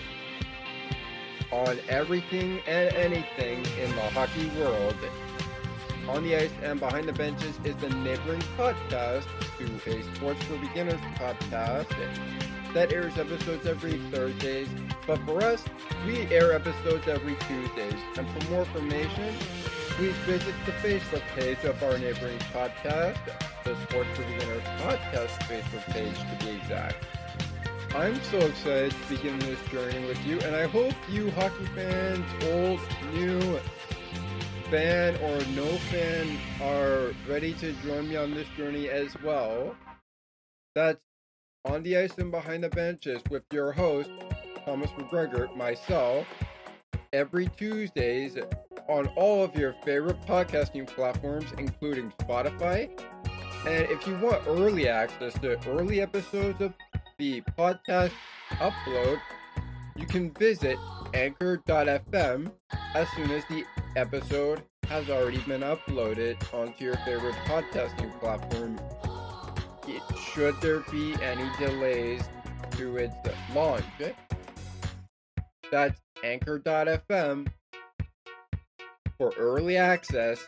on 1.51 1.79
everything 1.89 2.61
and 2.67 2.95
anything 2.95 3.59
in 3.81 3.95
the 3.95 4.03
hockey 4.11 4.49
world. 4.59 4.97
On 6.09 6.25
the 6.25 6.37
Ice 6.37 6.51
and 6.63 6.81
Behind 6.81 7.09
the 7.09 7.13
Benches 7.13 7.57
is 7.65 7.77
the 7.77 7.89
neighboring 7.91 8.43
podcast 8.59 9.25
to 9.59 9.91
a 9.91 10.03
Sports 10.15 10.43
for 10.45 10.59
Beginners 10.59 11.01
podcast 11.15 11.87
that 12.75 12.93
airs 12.93 13.17
episodes 13.19 13.67
every 13.67 13.99
Thursdays. 14.11 14.69
But 15.07 15.21
for 15.25 15.43
us, 15.43 15.63
we 16.05 16.23
air 16.35 16.53
episodes 16.53 17.07
every 17.07 17.37
Tuesdays. 17.47 18.01
And 18.17 18.27
for 18.29 18.51
more 18.51 18.63
information, 18.63 19.35
please 19.91 20.17
visit 20.27 20.55
the 20.67 20.73
Facebook 20.73 21.23
page 21.37 21.63
of 21.65 21.81
our 21.85 21.97
neighboring 21.99 22.39
podcast, 22.53 23.19
the 23.63 23.77
Sports 23.83 24.09
for 24.15 24.23
Beginners 24.25 24.63
podcast 24.81 25.29
Facebook 25.47 25.85
page 25.93 26.17
to 26.17 26.45
be 26.45 26.53
exact. 26.57 26.97
I'm 27.95 28.21
so 28.25 28.39
excited 28.39 28.91
to 28.91 29.15
begin 29.15 29.39
this 29.41 29.61
journey 29.71 30.07
with 30.07 30.25
you, 30.27 30.41
and 30.41 30.57
I 30.57 30.67
hope 30.67 30.95
you 31.11 31.31
hockey 31.33 31.67
fans, 31.75 32.25
old, 32.45 32.81
fan 34.73 35.15
or 35.17 35.39
no 35.55 35.67
fan 35.91 36.39
are 36.63 37.13
ready 37.29 37.53
to 37.53 37.75
join 37.85 38.09
me 38.09 38.17
on 38.17 38.33
this 38.33 38.49
journey 38.57 38.89
as 38.89 39.15
well. 39.23 39.77
That's 40.75 40.99
on 41.67 41.83
the 41.83 41.99
ice 41.99 42.17
and 42.17 42.31
behind 42.31 42.65
the 42.65 42.71
benches 42.71 43.21
with 43.29 43.43
your 43.53 43.73
host, 43.73 44.09
Thomas 44.65 44.91
McGregor, 44.93 45.55
myself, 45.55 46.27
every 47.13 47.49
Tuesdays 47.49 48.39
on 48.89 49.09
all 49.09 49.45
of 49.45 49.55
your 49.57 49.75
favorite 49.85 50.23
podcasting 50.23 50.87
platforms, 50.87 51.53
including 51.59 52.11
Spotify. 52.21 52.89
And 53.67 53.87
if 53.91 54.07
you 54.07 54.17
want 54.21 54.43
early 54.47 54.89
access 54.89 55.35
to 55.41 55.59
early 55.69 56.01
episodes 56.01 56.63
of 56.63 56.73
the 57.19 57.43
podcast 57.59 58.13
upload, 58.53 59.21
you 59.97 60.07
can 60.07 60.31
visit 60.31 60.79
anchor.fm 61.15 62.53
as 62.95 63.09
soon 63.11 63.31
as 63.31 63.45
the 63.47 63.65
episode 63.97 64.63
has 64.85 65.09
already 65.11 65.39
been 65.39 65.63
uploaded 65.63 66.37
onto 66.53 66.85
your 66.85 66.97
favorite 66.99 67.35
podcasting 67.47 68.19
platform. 68.21 68.79
should 70.33 70.61
there 70.61 70.81
be 70.91 71.15
any 71.23 71.49
delays 71.59 72.23
to 72.73 72.97
its 72.97 73.15
launch. 73.55 73.85
Eh? 74.01 74.13
That's 75.71 76.01
anchor.fm 76.25 77.47
for 79.19 79.33
early 79.39 79.77
access 79.77 80.45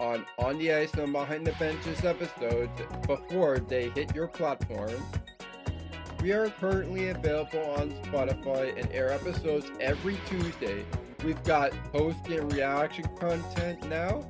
on 0.00 0.24
On 0.38 0.58
the 0.58 0.72
Ice 0.72 0.94
and 0.94 1.12
Behind 1.12 1.46
the 1.46 1.52
Benches 1.52 2.04
episodes 2.04 2.70
before 3.06 3.58
they 3.58 3.90
hit 3.90 4.14
your 4.14 4.28
platform. 4.28 4.90
We 6.22 6.32
are 6.32 6.50
currently 6.50 7.08
available 7.08 7.64
on 7.78 7.92
Spotify 8.04 8.78
and 8.78 8.92
air 8.92 9.10
episodes 9.10 9.70
every 9.80 10.18
Tuesday. 10.26 10.84
We've 11.24 11.42
got 11.44 11.72
post 11.92 12.18
and 12.28 12.52
reaction 12.52 13.04
content 13.18 13.88
now, 13.88 14.26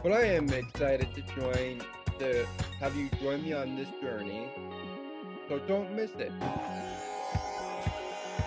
but 0.00 0.12
I 0.12 0.26
am 0.26 0.48
excited 0.50 1.08
to 1.16 1.22
join 1.34 1.82
to 2.20 2.46
have 2.78 2.94
you 2.94 3.08
join 3.20 3.42
me 3.42 3.52
on 3.52 3.74
this 3.74 3.88
journey. 4.00 4.48
So 5.48 5.58
don't 5.66 5.92
miss 5.96 6.12
it. 6.12 6.30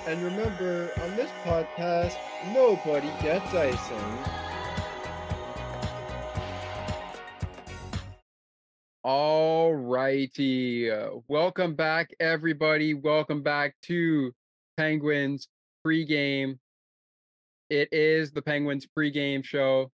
And 0.07 0.23
remember, 0.23 0.91
on 1.01 1.15
this 1.17 1.31
podcast, 1.43 2.15
nobody 2.53 3.11
gets 3.21 3.53
icing. 3.53 4.54
All 9.05 9.75
righty. 9.75 10.89
Uh, 10.89 11.09
welcome 11.27 11.75
back, 11.75 12.09
everybody. 12.19 12.95
Welcome 12.95 13.43
back 13.43 13.75
to 13.83 14.33
Penguins 14.77 15.47
pregame. 15.85 16.57
It 17.69 17.89
is 17.91 18.31
the 18.31 18.41
Penguins 18.41 18.87
pregame 18.97 19.45
show. 19.45 19.91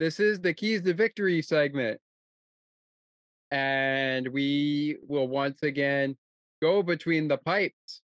This 0.00 0.20
is 0.20 0.38
the 0.38 0.52
Keys 0.52 0.82
to 0.82 0.92
Victory 0.92 1.40
segment. 1.40 1.98
And 3.52 4.28
we 4.28 4.98
will 5.08 5.26
once 5.26 5.62
again 5.62 6.14
go 6.60 6.82
between 6.82 7.26
the 7.26 7.38
pipes. 7.38 8.02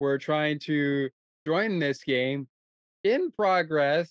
We're 0.00 0.16
trying 0.16 0.58
to 0.60 1.10
join 1.46 1.80
this 1.80 2.02
game 2.02 2.48
in 3.02 3.30
progress 3.30 4.10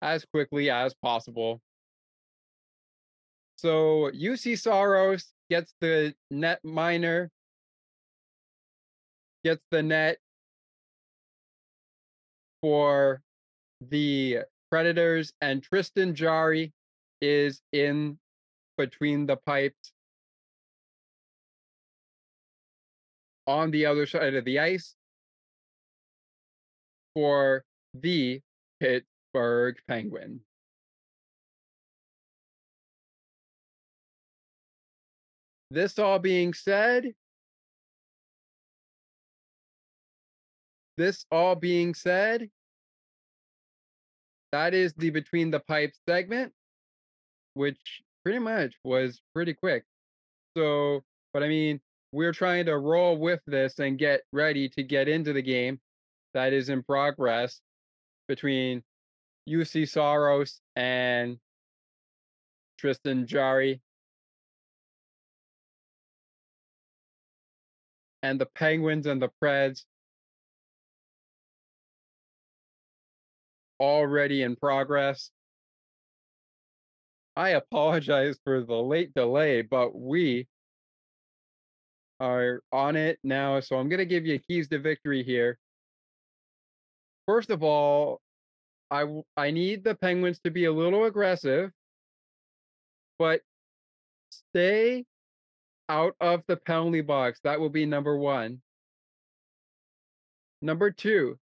as 0.00 0.24
quickly 0.24 0.70
as 0.70 0.94
possible. 0.94 1.60
So 3.56 4.10
Juuse 4.12 4.58
Saros 4.58 5.32
gets 5.48 5.72
the 5.80 6.14
net 6.30 6.60
minor, 6.62 7.30
gets 9.44 9.62
the 9.70 9.82
net. 9.82 10.18
For 12.62 13.22
the 13.80 14.40
Predators, 14.70 15.32
and 15.40 15.62
Tristan 15.62 16.14
Jarry 16.14 16.72
is 17.20 17.62
in 17.72 18.18
between 18.76 19.26
the 19.26 19.36
pipes. 19.36 19.92
On 23.46 23.70
the 23.70 23.86
other 23.86 24.06
side 24.06 24.34
of 24.34 24.44
the 24.44 24.58
ice. 24.58 24.96
For 27.14 27.64
the 27.94 28.40
Pittsburgh 28.80 29.76
Penguin. 29.86 30.40
This 35.70 35.98
all 35.98 36.18
being 36.18 36.54
said, 36.54 37.12
this 40.96 41.26
all 41.30 41.54
being 41.54 41.94
said, 41.94 42.48
that 44.52 44.74
is 44.74 44.94
the 44.94 45.10
Between 45.10 45.50
the 45.50 45.60
Pipes 45.60 45.98
segment, 46.08 46.52
which 47.54 48.02
pretty 48.24 48.38
much 48.38 48.74
was 48.84 49.20
pretty 49.34 49.54
quick. 49.54 49.84
So, 50.56 51.02
but 51.32 51.42
I 51.42 51.48
mean, 51.48 51.80
we're 52.12 52.32
trying 52.32 52.66
to 52.66 52.78
roll 52.78 53.18
with 53.18 53.40
this 53.46 53.78
and 53.78 53.98
get 53.98 54.22
ready 54.32 54.68
to 54.70 54.82
get 54.82 55.08
into 55.08 55.32
the 55.32 55.42
game 55.42 55.80
that 56.32 56.52
is 56.52 56.68
in 56.68 56.82
progress 56.82 57.60
between 58.28 58.82
Juuse 59.48 59.88
Saros 59.88 60.60
and 60.76 61.38
Tristan 62.78 63.26
Jarry. 63.26 63.80
And 68.26 68.40
the 68.40 68.46
Penguins 68.46 69.06
and 69.06 69.22
the 69.22 69.30
Preds 69.40 69.84
already 73.78 74.42
in 74.42 74.56
progress. 74.56 75.30
I 77.36 77.50
apologize 77.50 78.36
for 78.42 78.64
the 78.64 78.74
late 78.74 79.14
delay, 79.14 79.62
but 79.62 79.96
we 79.96 80.48
are 82.18 82.62
on 82.72 82.96
it 82.96 83.20
now. 83.22 83.60
So 83.60 83.76
I'm 83.76 83.88
going 83.88 83.98
to 83.98 84.06
give 84.06 84.26
you 84.26 84.40
keys 84.40 84.68
to 84.70 84.80
victory 84.80 85.22
here. 85.22 85.56
First 87.26 87.50
of 87.50 87.62
all, 87.62 88.20
I 88.90 89.04
I 89.36 89.52
need 89.52 89.84
the 89.84 89.94
Penguins 89.94 90.40
to 90.40 90.50
be 90.50 90.64
a 90.64 90.72
little 90.72 91.04
aggressive, 91.04 91.70
but 93.18 93.40
stay 94.30 95.04
out 95.88 96.14
of 96.20 96.42
the 96.46 96.56
penalty 96.56 97.00
box. 97.00 97.40
That 97.44 97.60
will 97.60 97.70
be 97.70 97.86
number 97.86 98.16
one. 98.16 98.60
Number 100.62 100.90
two, 100.90 101.38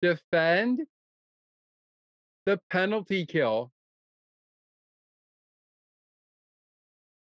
defend 0.00 0.82
the 2.46 2.60
penalty 2.70 3.26
kill. 3.26 3.72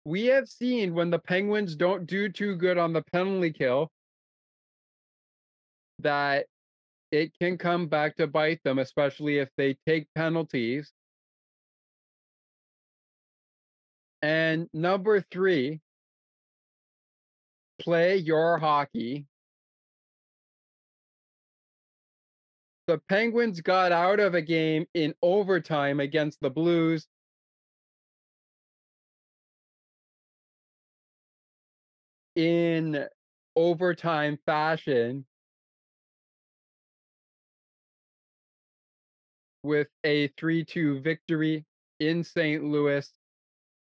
We 0.05 0.25
have 0.25 0.49
seen 0.49 0.95
when 0.95 1.11
the 1.11 1.19
Penguins 1.19 1.75
don't 1.75 2.07
do 2.07 2.29
too 2.29 2.55
good 2.55 2.77
on 2.77 2.91
the 2.91 3.03
penalty 3.13 3.51
kill 3.51 3.91
that 5.99 6.47
it 7.11 7.31
can 7.39 7.57
come 7.57 7.87
back 7.87 8.15
to 8.15 8.25
bite 8.25 8.63
them, 8.63 8.79
especially 8.79 9.37
if 9.37 9.49
they 9.57 9.77
take 9.87 10.07
penalties. 10.15 10.91
And 14.21 14.69
number 14.73 15.21
three, 15.31 15.81
play 17.79 18.17
your 18.17 18.57
hockey. 18.59 19.25
The 22.87 22.99
Penguins 23.09 23.61
got 23.61 23.91
out 23.91 24.19
of 24.19 24.35
a 24.35 24.41
game 24.41 24.85
in 24.93 25.15
overtime 25.21 25.99
against 25.99 26.39
the 26.41 26.49
Blues. 26.49 27.07
In 32.35 33.07
overtime 33.55 34.37
fashion 34.45 35.25
with 39.63 39.87
a 40.03 40.27
3 40.37 40.63
2 40.63 41.01
victory 41.01 41.65
in 41.99 42.23
St. 42.23 42.63
Louis 42.63 43.11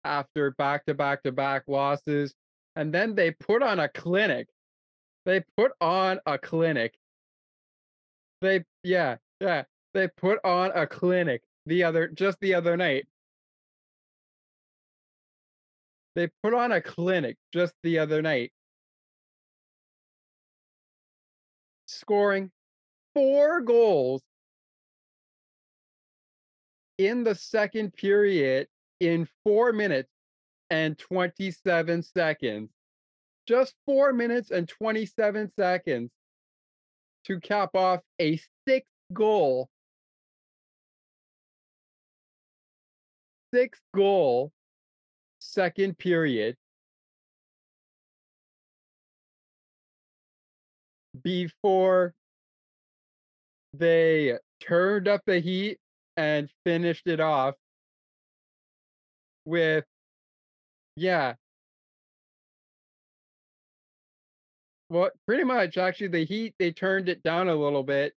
after 0.03 0.51
back 0.51 0.85
to 0.85 0.93
back 0.93 1.23
to 1.23 1.31
back 1.31 1.63
losses. 1.67 2.33
And 2.75 2.93
then 2.93 3.15
they 3.15 3.31
put 3.31 3.63
on 3.63 3.79
a 3.79 3.89
clinic. 3.89 4.47
They 5.25 5.43
put 5.57 5.71
on 5.81 6.19
a 6.25 6.37
clinic. 6.37 6.95
They, 8.41 8.63
yeah, 8.83 9.17
yeah. 9.41 9.63
They 9.93 10.07
put 10.07 10.39
on 10.43 10.71
a 10.75 10.85
clinic 10.85 11.41
the 11.65 11.83
other, 11.83 12.07
just 12.07 12.39
the 12.39 12.53
other 12.53 12.77
night. 12.77 13.07
They 16.15 16.29
put 16.43 16.53
on 16.53 16.71
a 16.71 16.81
clinic 16.81 17.37
just 17.53 17.73
the 17.83 17.99
other 17.99 18.21
night. 18.21 18.51
Scoring 21.87 22.51
four 23.13 23.61
goals 23.61 24.21
in 26.97 27.23
the 27.23 27.35
second 27.35 27.93
period 27.93 28.67
in 28.99 29.27
four 29.43 29.73
minutes 29.73 30.09
and 30.69 30.97
27 30.97 32.03
seconds. 32.03 32.69
Just 33.47 33.73
four 33.85 34.11
minutes 34.11 34.51
and 34.51 34.67
27 34.67 35.51
seconds 35.57 36.11
to 37.25 37.39
cap 37.39 37.75
off 37.75 38.01
a 38.19 38.39
six 38.67 38.85
goal, 39.13 39.69
six 43.53 43.79
goal 43.95 44.51
second 45.39 45.97
period 45.97 46.55
before 51.23 52.13
they 53.73 54.37
turned 54.59 55.07
up 55.07 55.21
the 55.25 55.39
heat 55.39 55.77
and 56.15 56.49
finished 56.65 57.07
it 57.07 57.19
off 57.19 57.55
with 59.47 59.85
yeah. 60.95 61.35
Well, 64.89 65.11
pretty 65.25 65.43
much 65.43 65.77
actually 65.77 66.07
the 66.09 66.25
Heat 66.25 66.55
they 66.59 66.71
turned 66.71 67.09
it 67.09 67.23
down 67.23 67.47
a 67.49 67.55
little 67.55 67.83
bit 67.83 68.13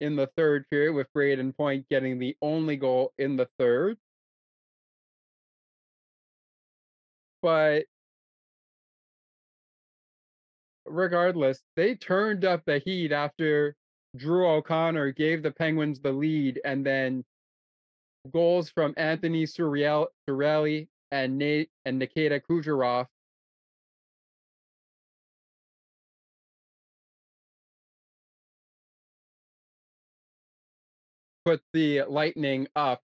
in 0.00 0.16
the 0.16 0.28
third 0.36 0.64
period 0.70 0.94
with 0.94 1.08
Brayden 1.14 1.56
Point 1.56 1.86
getting 1.90 2.18
the 2.18 2.36
only 2.42 2.76
goal 2.76 3.12
in 3.18 3.36
the 3.36 3.48
third. 3.58 3.98
But 7.42 7.86
regardless, 10.86 11.62
they 11.76 11.94
turned 11.94 12.44
up 12.44 12.64
the 12.66 12.78
heat 12.78 13.12
after 13.12 13.74
Drew 14.16 14.46
O'Connor 14.48 15.12
gave 15.12 15.42
the 15.42 15.52
Penguins 15.52 16.00
the 16.00 16.12
lead, 16.12 16.60
and 16.64 16.84
then 16.84 17.24
goals 18.30 18.70
from 18.70 18.94
Anthony 18.96 19.44
Cirelli 19.46 20.88
and 21.10 21.38
Nate 21.38 21.70
and 21.84 21.98
Nikita 21.98 22.40
Kucherov 22.40 23.06
put 31.44 31.62
the 31.72 32.02
Lightning 32.02 32.68
up 32.76 33.02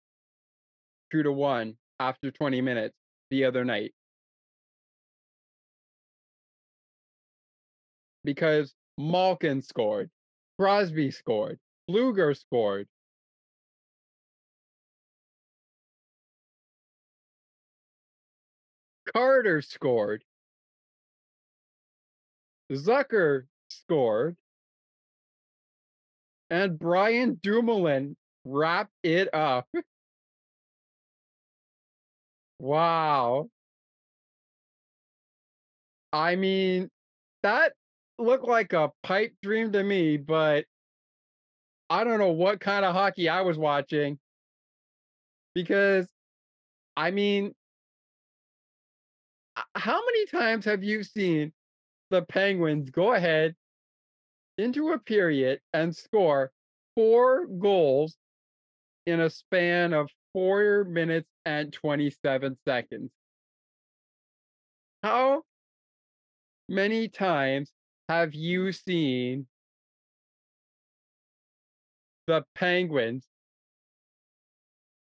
two 1.10 1.22
to 1.22 1.32
one 1.32 1.76
after 1.98 2.30
20 2.30 2.60
minutes 2.60 2.94
the 3.30 3.44
other 3.44 3.64
night. 3.64 3.92
Because 8.24 8.74
Malkin 8.98 9.62
scored, 9.62 10.10
Crosby 10.58 11.10
scored, 11.10 11.58
Blueger 11.90 12.36
scored. 12.36 12.86
Carter 19.12 19.62
scored. 19.62 20.24
Zucker 22.72 23.46
scored. 23.68 24.36
And 26.50 26.78
Brian 26.78 27.38
Dumoulin 27.42 28.16
wrapped 28.44 28.94
it 29.02 29.32
up. 29.34 29.68
Wow. 32.60 33.50
I 36.12 36.36
mean, 36.36 36.90
that 37.42 37.74
looked 38.18 38.44
like 38.46 38.72
a 38.72 38.92
pipe 39.02 39.34
dream 39.42 39.72
to 39.72 39.82
me, 39.82 40.16
but 40.16 40.66
I 41.90 42.04
don't 42.04 42.18
know 42.18 42.32
what 42.32 42.60
kind 42.60 42.84
of 42.84 42.94
hockey 42.94 43.28
I 43.28 43.42
was 43.42 43.56
watching. 43.58 44.18
Because, 45.54 46.08
I 46.96 47.10
mean, 47.10 47.54
Uh, 49.58 49.62
how 49.74 50.00
many 50.04 50.26
times 50.26 50.64
have 50.64 50.84
you 50.84 51.02
seen 51.02 51.52
the 52.10 52.22
Penguins 52.22 52.90
go 52.90 53.12
ahead 53.12 53.54
into 54.56 54.90
a 54.90 54.98
period 54.98 55.60
and 55.72 55.94
score 55.94 56.52
four 56.94 57.46
goals 57.46 58.16
in 59.06 59.20
a 59.20 59.30
span 59.30 59.92
of 59.92 60.10
four 60.32 60.84
minutes 60.84 61.28
and 61.44 61.72
27 61.72 62.56
seconds. 62.66 63.10
How 65.02 65.42
many 66.68 67.08
times 67.08 67.72
have 68.08 68.34
you 68.34 68.72
seen 68.72 69.46
the 72.26 72.44
Penguins 72.54 73.26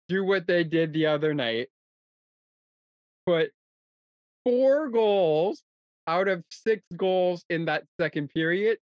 do 0.09 0.25
what 0.25 0.47
they 0.47 0.65
did 0.65 0.93
the 0.93 1.07
other 1.07 1.35
night? 1.35 1.69
Put 3.27 3.51
four 4.45 4.89
goals 4.89 5.63
out 6.07 6.29
of 6.29 6.45
six 6.51 6.83
goals 6.97 7.45
in 7.49 7.67
that 7.67 7.85
second 8.01 8.29
period 8.29 8.79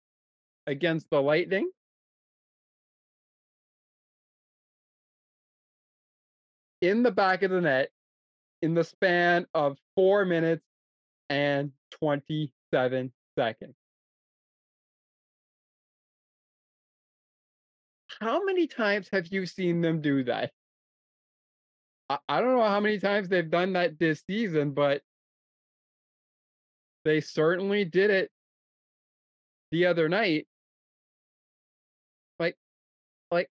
against 0.67 1.09
the 1.09 1.21
Lightning 1.21 1.69
in 6.81 7.03
the 7.03 7.11
back 7.11 7.43
of 7.43 7.51
the 7.51 7.61
net 7.61 7.89
in 8.61 8.73
the 8.73 8.83
span 8.83 9.45
of 9.53 9.77
four 9.95 10.25
minutes 10.25 10.63
and 11.29 11.71
27 11.99 13.11
seconds. 13.37 13.75
How 18.19 18.43
many 18.45 18.67
times 18.67 19.09
have 19.11 19.27
you 19.27 19.45
seen 19.45 19.81
them 19.81 20.01
do 20.01 20.23
that? 20.23 20.51
I, 22.09 22.17
I 22.29 22.41
don't 22.41 22.55
know 22.55 22.63
how 22.63 22.79
many 22.79 22.99
times 22.99 23.27
they've 23.27 23.49
done 23.49 23.73
that 23.73 23.99
this 23.99 24.23
season, 24.25 24.71
but 24.71 25.01
they 27.05 27.21
certainly 27.21 27.85
did 27.85 28.09
it 28.09 28.31
the 29.71 29.85
other 29.85 30.09
night. 30.09 30.47
Like, 32.39 32.57
like 33.31 33.49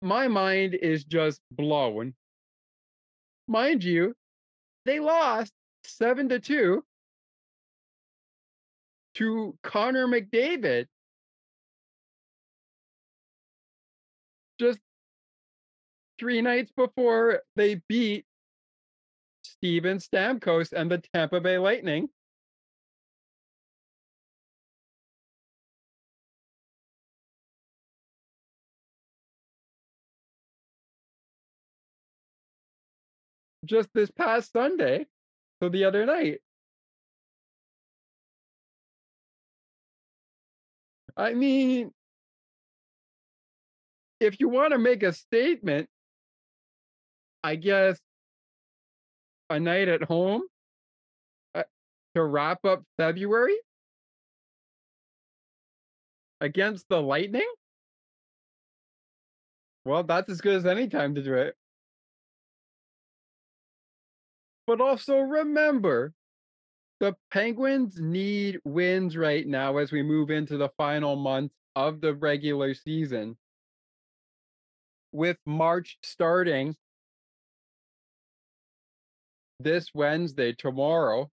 my 0.00 0.26
mind 0.26 0.74
is 0.74 1.04
just 1.04 1.40
blowing. 1.52 2.14
mind 3.46 3.84
you, 3.84 4.14
they 4.86 4.98
lost 4.98 5.52
seven 5.84 6.30
to 6.30 6.40
two 6.40 6.82
to 9.14 9.56
Connor 9.62 10.06
McDavid. 10.06 10.86
Just 14.58 14.78
three 16.18 16.40
nights 16.40 16.72
before 16.74 17.42
they 17.56 17.80
beat 17.88 18.24
Steven 19.42 19.98
Stamkos 19.98 20.72
and 20.72 20.90
the 20.90 21.02
Tampa 21.12 21.40
Bay 21.40 21.58
Lightning. 21.58 22.08
Just 33.66 33.88
this 33.94 34.10
past 34.10 34.52
Sunday, 34.52 35.06
so 35.62 35.68
the 35.68 35.84
other 35.84 36.06
night. 36.06 36.40
I 41.16 41.32
mean, 41.32 41.92
if 44.20 44.38
you 44.40 44.48
want 44.48 44.72
to 44.72 44.78
make 44.78 45.02
a 45.02 45.12
statement, 45.12 45.88
I 47.42 47.56
guess 47.56 47.98
a 49.48 49.60
night 49.60 49.88
at 49.88 50.02
home 50.02 50.42
uh, 51.54 51.62
to 52.14 52.24
wrap 52.24 52.64
up 52.64 52.82
February 52.98 53.56
against 56.40 56.88
the 56.88 57.00
Lightning. 57.00 57.48
Well, 59.84 60.02
that's 60.02 60.28
as 60.28 60.40
good 60.40 60.56
as 60.56 60.66
any 60.66 60.88
time 60.88 61.14
to 61.14 61.22
do 61.22 61.34
it. 61.34 61.54
But 64.66 64.80
also 64.80 65.18
remember, 65.18 66.12
the 66.98 67.14
Penguins 67.30 68.00
need 68.00 68.58
wins 68.64 69.16
right 69.16 69.46
now 69.46 69.76
as 69.76 69.92
we 69.92 70.02
move 70.02 70.30
into 70.30 70.56
the 70.56 70.70
final 70.76 71.14
month 71.14 71.52
of 71.76 72.00
the 72.00 72.14
regular 72.14 72.74
season. 72.74 73.36
With 75.12 75.36
March 75.46 75.98
starting 76.02 76.74
this 79.60 79.88
Wednesday, 79.94 80.52
tomorrow. 80.52 81.30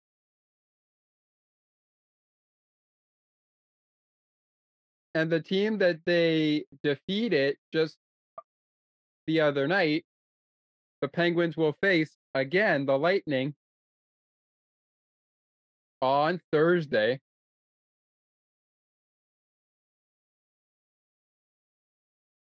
And 5.13 5.29
the 5.29 5.41
team 5.41 5.77
that 5.79 5.99
they 6.05 6.65
defeated 6.83 7.57
just 7.73 7.97
the 9.27 9.41
other 9.41 9.67
night, 9.67 10.05
the 11.01 11.07
Penguins 11.07 11.57
will 11.57 11.75
face 11.81 12.15
again 12.33 12.85
the 12.85 12.97
Lightning 12.97 13.53
on 16.01 16.41
Thursday. 16.51 17.19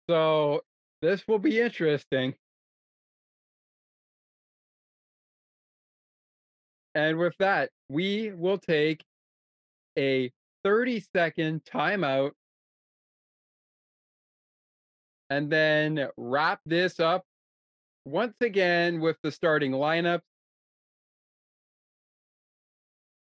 So 0.10 0.62
this 1.02 1.28
will 1.28 1.40
be 1.40 1.60
interesting. 1.60 2.34
And 6.96 7.18
with 7.18 7.36
that, 7.40 7.70
we 7.90 8.32
will 8.32 8.58
take 8.58 9.04
a 9.98 10.32
30 10.64 11.04
second 11.16 11.64
timeout 11.64 12.32
and 15.30 15.52
then 15.52 16.08
wrap 16.18 16.62
this 16.66 17.00
up 17.00 17.27
once 18.08 18.36
again 18.40 19.02
with 19.02 19.18
the 19.22 19.32
starting 19.32 19.74
lineup. 19.74 20.22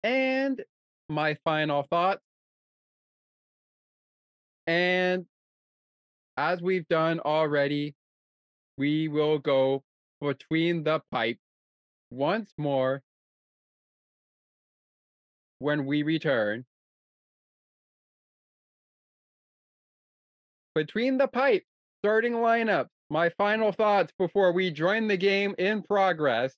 And 0.04 0.62
my 1.10 1.38
final 1.46 1.84
thoughts. 1.84 2.22
And 4.68 5.26
as 6.36 6.62
we've 6.62 6.88
done 6.90 7.22
already, 7.22 7.96
we 8.78 9.08
will 9.08 9.40
go 9.40 9.84
between 10.20 10.84
the 10.84 11.02
pipe 11.12 11.38
once 12.12 12.52
more 12.58 13.02
when 15.60 15.86
we 15.86 16.04
return. 16.04 16.66
Between 20.76 21.18
the 21.18 21.28
pipe, 21.28 21.64
starting 22.02 22.34
lineup 22.34 22.88
my 23.10 23.30
final 23.38 23.72
thoughts 23.72 24.12
before 24.18 24.52
we 24.52 24.72
join 24.72 25.08
the 25.08 25.18
game 25.18 25.56
in 25.58 25.82
progress 25.82 26.54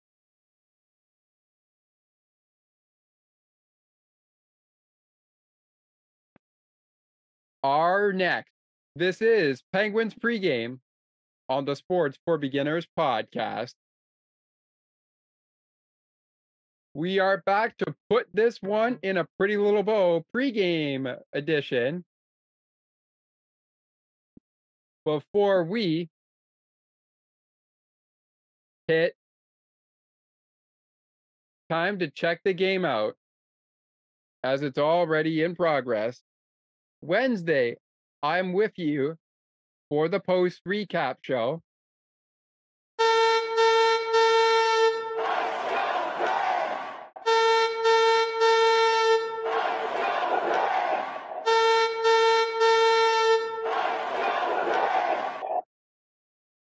are 7.63 8.11
next. 8.13 8.51
This 8.95 9.21
is 9.21 9.61
Penguins 9.71 10.15
pregame 10.15 10.79
on 11.47 11.65
the 11.65 11.75
Sports 11.75 12.17
for 12.25 12.37
Beginners 12.37 12.87
podcast. 12.97 13.73
We 16.95 17.19
are 17.19 17.41
back 17.45 17.77
to 17.77 17.95
put 18.09 18.27
this 18.33 18.61
one 18.61 18.99
in 19.03 19.17
a 19.17 19.27
pretty 19.37 19.57
little 19.57 19.83
bow 19.83 20.23
pregame 20.35 21.15
edition. 21.33 22.03
Before 25.05 25.63
we 25.63 26.09
hit 28.89 29.13
time 31.69 31.99
to 31.99 32.09
check 32.09 32.41
the 32.43 32.53
game 32.53 32.83
out 32.83 33.13
as 34.43 34.63
it's 34.63 34.79
already 34.79 35.43
in 35.43 35.55
progress. 35.55 36.23
Wednesday, 37.01 37.75
I'm 38.23 38.51
with 38.51 38.71
you 38.77 39.15
for 39.89 40.09
the 40.09 40.19
post 40.19 40.61
recap 40.67 41.17
show. 41.21 41.61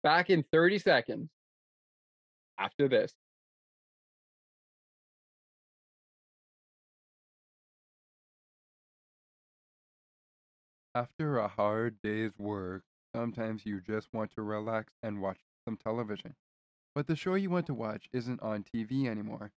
Back 0.04 0.30
in 0.30 0.44
30 0.52 0.80
seconds 0.80 1.30
after 2.62 2.88
this. 2.88 3.14
After 10.96 11.38
a 11.38 11.50
hard 11.50 12.02
day's 12.02 12.38
work, 12.40 12.86
sometimes 13.14 13.66
you 13.66 13.82
just 13.82 14.14
want 14.14 14.32
to 14.32 14.42
relax 14.42 14.94
and 15.04 15.22
watch 15.22 15.42
some 15.66 15.76
television. 15.76 16.34
But 16.96 17.08
the 17.08 17.16
show 17.16 17.36
you 17.36 17.50
want 17.50 17.68
to 17.68 17.74
watch 17.74 18.10
isn't 18.14 18.42
on 18.42 18.64
TV 18.64 19.08
anymore. 19.08 19.52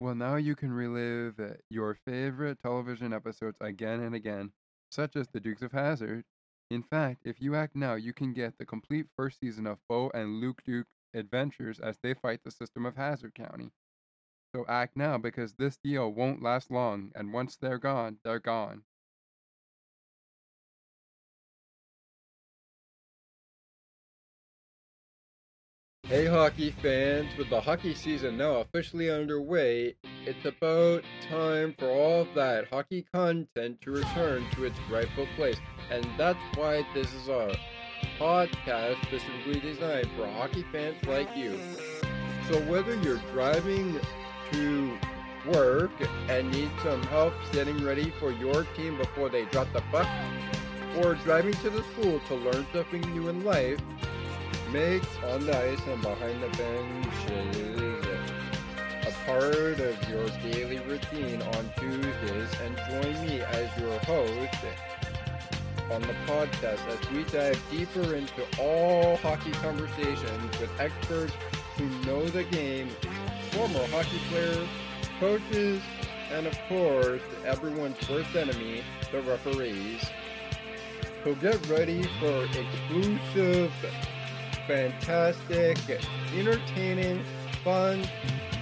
Well, 0.00 0.14
now 0.14 0.36
you 0.36 0.56
can 0.56 0.72
relive 0.72 1.40
uh, 1.40 1.54
your 1.70 1.94
favorite 1.94 2.60
television 2.60 3.12
episodes 3.12 3.58
again 3.60 4.00
and 4.00 4.14
again, 4.14 4.52
such 4.90 5.16
as 5.16 5.28
The 5.28 5.40
Dukes 5.40 5.62
of 5.62 5.72
Hazzard. 5.72 6.24
In 6.70 6.82
fact, 6.82 7.22
if 7.26 7.40
you 7.40 7.54
act 7.54 7.76
now, 7.76 7.94
you 7.94 8.12
can 8.12 8.32
get 8.34 8.58
the 8.58 8.66
complete 8.66 9.08
first 9.16 9.40
season 9.40 9.66
of 9.66 9.80
Bo 9.88 10.10
and 10.14 10.40
Luke 10.40 10.62
Duke 10.64 10.88
adventures 11.14 11.80
as 11.80 11.98
they 11.98 12.14
fight 12.14 12.40
the 12.44 12.50
system 12.50 12.86
of 12.86 12.96
Hazzard 12.96 13.34
County. 13.34 13.72
So 14.54 14.64
act 14.68 14.96
now 14.96 15.18
because 15.18 15.54
this 15.54 15.76
deal 15.76 16.12
won't 16.12 16.42
last 16.42 16.70
long, 16.70 17.12
and 17.14 17.32
once 17.32 17.56
they're 17.56 17.78
gone, 17.78 18.18
they're 18.24 18.40
gone. 18.40 18.82
Hey, 26.10 26.26
hockey 26.26 26.74
fans, 26.82 27.28
with 27.38 27.50
the 27.50 27.60
hockey 27.60 27.94
season 27.94 28.36
now 28.36 28.56
officially 28.56 29.08
underway, 29.08 29.94
it's 30.26 30.44
about 30.44 31.04
time 31.28 31.72
for 31.78 31.88
all 31.88 32.26
that 32.34 32.66
hockey 32.68 33.06
content 33.14 33.80
to 33.82 33.92
return 33.92 34.44
to 34.56 34.64
its 34.64 34.76
rightful 34.90 35.28
place. 35.36 35.58
And 35.88 36.04
that's 36.18 36.40
why 36.56 36.84
this 36.94 37.12
is 37.14 37.28
a 37.28 37.56
podcast 38.20 39.02
specifically 39.04 39.60
designed 39.60 40.06
for 40.14 40.26
hockey 40.26 40.62
fans 40.70 40.96
like 41.06 41.34
you. 41.34 41.58
So, 42.50 42.60
whether 42.70 42.94
you're 42.96 43.20
driving 43.32 43.98
to 44.52 44.98
work 45.48 45.90
and 46.28 46.50
need 46.52 46.70
some 46.82 47.02
help 47.04 47.32
getting 47.50 47.82
ready 47.82 48.12
for 48.20 48.30
your 48.30 48.64
team 48.76 48.98
before 48.98 49.30
they 49.30 49.46
drop 49.46 49.72
the 49.72 49.80
puck, 49.90 50.06
or 50.98 51.14
driving 51.14 51.54
to 51.54 51.70
the 51.70 51.82
school 51.94 52.20
to 52.28 52.34
learn 52.34 52.66
something 52.74 53.00
new 53.14 53.28
in 53.28 53.42
life, 53.42 53.80
makes 54.70 55.06
on 55.32 55.46
the 55.46 55.56
ice 55.56 55.80
and 55.86 56.02
behind 56.02 56.42
the 56.42 56.48
benches 56.58 58.06
a 59.06 59.24
part 59.24 59.80
of 59.80 60.10
your 60.10 60.28
daily 60.52 60.78
routine 60.80 61.40
on 61.40 61.70
Tuesdays 61.78 62.60
and 62.60 62.76
join 62.76 63.26
me 63.26 63.40
as 63.40 63.80
your 63.80 63.98
host 64.00 64.54
on 65.90 66.00
the 66.02 66.14
podcast 66.26 66.86
as 66.88 67.10
we 67.10 67.24
dive 67.24 67.60
deeper 67.70 68.14
into 68.14 68.44
all 68.58 69.16
hockey 69.16 69.52
conversations 69.52 70.60
with 70.60 70.70
experts 70.78 71.32
who 71.76 71.88
know 72.06 72.26
the 72.28 72.44
game, 72.44 72.88
former 73.52 73.86
hockey 73.88 74.20
players, 74.28 74.68
coaches, 75.18 75.82
and 76.32 76.46
of 76.46 76.56
course, 76.68 77.22
everyone's 77.44 77.96
worst 78.08 78.34
enemy, 78.36 78.82
the 79.10 79.20
referees. 79.22 80.04
So 81.24 81.34
get 81.34 81.66
ready 81.68 82.02
for 82.20 82.44
exclusive 82.44 83.72
fantastic, 84.70 85.76
entertaining, 86.36 87.24
fun 87.64 88.04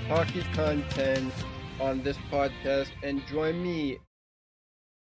hockey 0.08 0.42
content 0.54 1.32
on 1.80 2.02
this 2.02 2.16
podcast. 2.30 2.88
And 3.02 3.22
join 3.26 3.62
me, 3.62 3.98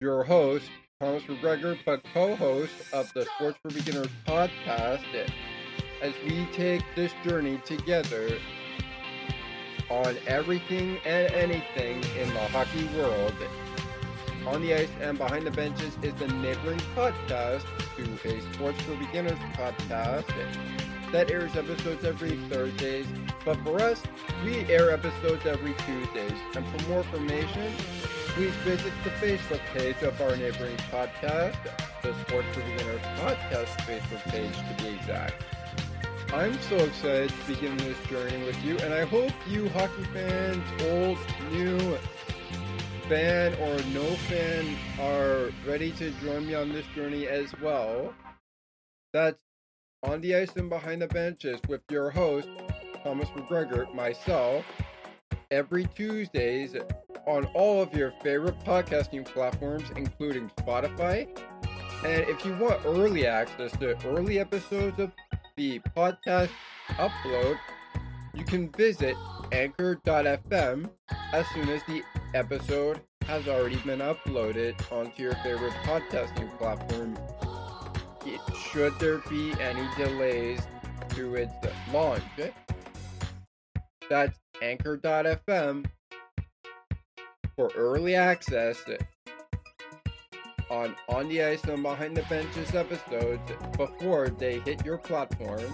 your 0.00 0.24
host, 0.24 0.70
Thomas 1.00 1.24
McGregor, 1.24 1.78
but 1.84 2.02
co 2.14 2.34
host 2.36 2.72
of 2.94 3.12
the 3.12 3.26
Sports 3.26 3.58
for 3.60 3.68
Beginners 3.68 4.08
podcast, 4.26 5.04
as 6.00 6.14
we 6.24 6.46
take 6.52 6.82
this 6.94 7.12
journey 7.22 7.60
together 7.66 8.38
on 9.90 10.16
everything 10.26 10.98
and 11.04 11.30
anything 11.34 12.02
in 12.18 12.32
the 12.32 12.40
hockey 12.48 12.86
world. 12.96 13.34
On 14.46 14.62
the 14.62 14.72
Ice 14.72 14.88
and 15.02 15.18
Behind 15.18 15.46
the 15.46 15.50
Benches 15.50 15.98
is 16.00 16.14
the 16.14 16.28
neighboring 16.28 16.80
podcast 16.94 17.66
to 17.96 18.28
a 18.30 18.54
Sports 18.54 18.80
for 18.80 18.96
Beginners 18.96 19.38
podcast 19.52 20.32
that 21.12 21.30
airs 21.30 21.54
episodes 21.56 22.06
every 22.06 22.36
Thursdays. 22.48 23.06
But 23.44 23.62
for 23.64 23.82
us, 23.82 24.02
we 24.44 24.60
air 24.72 24.92
episodes 24.92 25.44
every 25.44 25.74
Tuesdays. 25.74 26.38
And 26.54 26.66
for 26.66 26.88
more 26.88 27.00
information, 27.00 27.74
please 28.36 28.54
visit 28.66 28.92
the 29.02 29.08
Facebook 29.12 29.62
page 29.72 30.02
of 30.02 30.20
our 30.20 30.36
neighboring 30.36 30.76
podcast, 30.92 31.56
the 32.02 32.14
Sports 32.20 32.46
for 32.52 32.60
Beginners 32.60 33.00
podcast 33.16 33.68
Facebook 33.88 34.22
page 34.30 34.52
to 34.52 34.84
be 34.84 34.90
exact. 34.90 35.42
I'm 36.34 36.52
so 36.60 36.76
excited 36.76 37.30
to 37.30 37.54
begin 37.54 37.74
this 37.78 37.96
journey 38.08 38.44
with 38.44 38.62
you, 38.62 38.76
and 38.80 38.92
I 38.92 39.06
hope 39.06 39.32
you 39.48 39.70
hockey 39.70 40.04
fans, 40.12 40.62
old, 40.82 41.16
new, 41.50 41.96
fan 43.08 43.54
or 43.54 43.74
no 43.94 44.04
fan, 44.28 44.76
are 45.00 45.50
ready 45.66 45.90
to 45.92 46.10
join 46.22 46.46
me 46.46 46.54
on 46.54 46.74
this 46.74 46.84
journey 46.94 47.26
as 47.28 47.58
well. 47.62 48.12
That's 49.14 49.38
on 50.02 50.20
the 50.20 50.36
ice 50.36 50.54
and 50.56 50.68
behind 50.68 51.00
the 51.00 51.08
benches 51.08 51.58
with 51.70 51.80
your 51.90 52.10
host, 52.10 52.48
Thomas 53.02 53.30
McGregor, 53.30 53.94
myself, 53.94 54.66
every 55.50 55.86
Tuesdays 55.86 56.76
on 57.26 57.44
all 57.54 57.82
of 57.82 57.94
your 57.94 58.12
favorite 58.22 58.58
podcasting 58.64 59.24
platforms, 59.24 59.84
including 59.96 60.50
Spotify. 60.58 61.28
And 62.04 62.22
if 62.28 62.44
you 62.44 62.54
want 62.56 62.80
early 62.84 63.26
access 63.26 63.72
to 63.78 63.96
early 64.06 64.38
episodes 64.38 64.98
of 64.98 65.12
the 65.56 65.80
podcast 65.96 66.50
upload, 66.90 67.58
you 68.34 68.44
can 68.44 68.70
visit 68.70 69.16
anchor.fm 69.52 70.90
as 71.32 71.46
soon 71.48 71.68
as 71.68 71.82
the 71.88 72.02
episode 72.34 73.00
has 73.22 73.48
already 73.48 73.76
been 73.76 74.00
uploaded 74.00 74.74
onto 74.92 75.22
your 75.22 75.34
favorite 75.42 75.72
podcasting 75.84 76.56
platform 76.58 77.16
should 78.76 78.98
there 78.98 79.18
be 79.30 79.54
any 79.60 79.88
delays 79.96 80.60
to 81.10 81.34
its 81.34 81.52
launch. 81.92 82.22
That's 84.10 84.38
anchor.fm 84.60 85.86
for 87.56 87.70
early 87.74 88.14
access 88.14 88.84
on 90.70 90.94
On 91.08 91.28
the 91.28 91.42
Ice 91.42 91.64
and 91.64 91.82
Behind 91.82 92.14
the 92.14 92.22
Benches 92.24 92.74
episodes 92.74 93.40
before 93.78 94.28
they 94.28 94.60
hit 94.60 94.84
your 94.84 94.98
platform. 94.98 95.64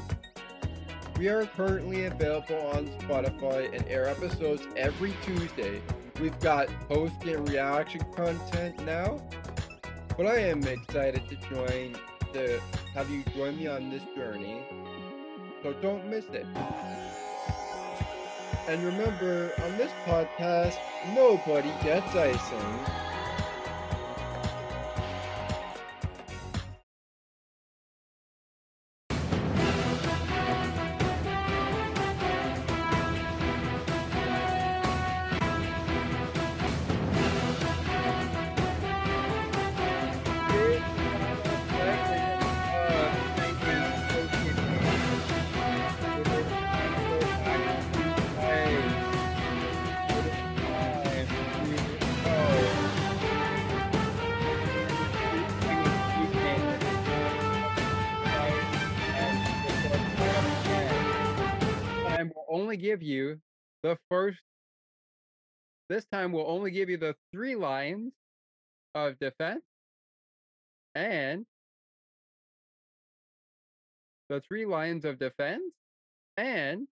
We 1.19 1.29
are 1.29 1.45
currently 1.45 2.05
available 2.05 2.67
on 2.69 2.87
Spotify 3.01 3.75
and 3.75 3.87
air 3.89 4.09
episodes 4.09 4.67
every 4.77 5.13
Tuesday. 5.25 5.83
We've 6.21 6.39
got 6.41 6.69
post 6.89 7.25
and 7.25 7.49
reaction 7.49 8.03
content 8.15 8.85
now, 8.85 9.21
but 10.17 10.27
I 10.27 10.39
am 10.39 10.63
excited 10.63 11.29
to 11.29 11.37
join 11.49 11.97
to 12.33 12.61
have 12.95 13.11
you 13.11 13.25
join 13.35 13.57
me 13.57 13.67
on 13.67 13.91
this 13.91 14.03
journey. 14.15 14.63
So 15.63 15.73
don't 15.75 16.09
miss 16.09 16.27
it. 16.33 16.47
And 18.69 18.85
remember, 18.85 19.53
on 19.63 19.77
this 19.77 19.93
podcast, 20.07 20.79
nobody 21.07 21.73
gets 21.83 22.15
icing. 22.15 22.87
This 65.93 66.07
time, 66.07 66.33
we'll 66.33 66.49
only 66.49 66.71
give 66.71 66.89
you 66.89 66.97
the 66.97 67.15
three 67.33 67.55
lines 67.55 68.15
of 68.95 69.19
defense 69.19 69.61
and 70.95 71.45
the 74.31 74.41
three 74.41 74.65
lines 74.65 75.05
of 75.05 75.19
defense 75.19 75.75
and 76.39 76.89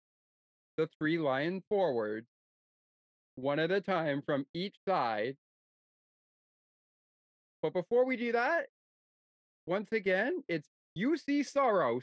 the 0.76 0.88
three 0.98 1.16
line 1.16 1.62
forwards, 1.68 2.26
one 3.36 3.60
at 3.60 3.70
a 3.70 3.80
time 3.80 4.20
from 4.20 4.44
each 4.52 4.74
side. 4.84 5.36
But 7.62 7.74
before 7.74 8.04
we 8.04 8.16
do 8.16 8.32
that, 8.32 8.66
once 9.64 9.92
again, 9.92 10.42
it's 10.48 10.66
Juuse 10.98 11.46
Saros. 11.46 12.02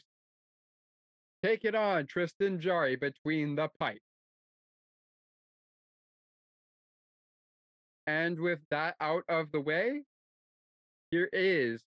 Take 1.44 1.66
it 1.66 1.76
on, 1.76 2.06
Tristan 2.06 2.62
Jarry, 2.62 2.96
between 2.96 3.58
the 3.58 3.68
pipe. 3.82 4.00
And 8.08 8.40
with 8.40 8.60
that 8.70 8.96
out 9.00 9.24
of 9.30 9.52
the 9.52 9.62
way, 9.62 10.04
here 11.12 11.30
is 11.34 11.82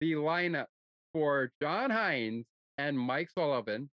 the 0.00 0.12
lineup 0.12 0.66
for 1.12 1.50
John 1.60 1.90
Hynes 1.90 2.44
and 2.78 2.98
Mike 2.98 3.30
Sullivan. 3.30 3.90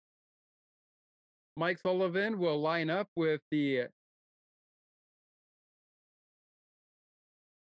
Mike 1.56 1.78
Sullivan 1.78 2.38
will 2.38 2.60
line 2.60 2.90
up 2.90 3.08
with 3.16 3.40
the 3.50 3.88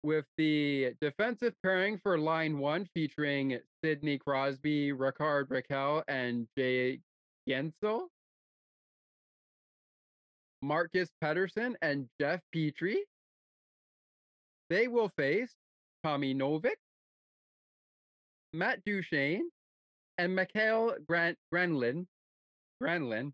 with 0.03 0.25
the 0.37 0.93
defensive 1.01 1.53
pairing 1.63 1.97
for 1.97 2.17
line 2.17 2.59
one 2.59 2.87
featuring 2.93 3.57
Sidney 3.83 4.19
Crosby, 4.19 4.91
Rickard 4.91 5.49
Rakell, 5.49 6.03
and 6.07 6.47
Jay 6.55 6.99
Guentzel. 7.49 8.07
Marcus 10.61 11.09
Pettersson 11.23 11.73
and 11.81 12.07
Jeff 12.19 12.41
Petry. 12.55 12.97
They 14.69 14.87
will 14.87 15.09
face 15.09 15.53
Tommy 16.03 16.33
Novak, 16.33 16.77
Matt 18.53 18.83
Duchene, 18.85 19.49
and 20.17 20.35
Mikhail 20.35 20.95
Grant 21.07 21.37
Grenlin. 21.53 22.07
Grenlin. 22.81 23.33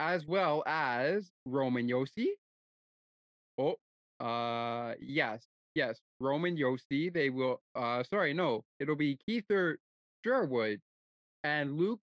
As 0.00 0.26
well 0.26 0.62
as 0.66 1.30
Roman 1.46 1.88
Josi. 1.88 2.26
Oh, 3.58 3.76
uh, 4.20 4.94
yes, 5.00 5.46
yes, 5.74 6.00
Roman 6.20 6.56
Josi. 6.56 7.12
They 7.12 7.30
will. 7.30 7.60
Uh, 7.74 8.02
sorry, 8.02 8.34
no, 8.34 8.64
it'll 8.80 8.96
be 8.96 9.18
Kiefer 9.28 9.76
Sherwood 10.24 10.80
and 11.44 11.76
Luke 11.78 12.00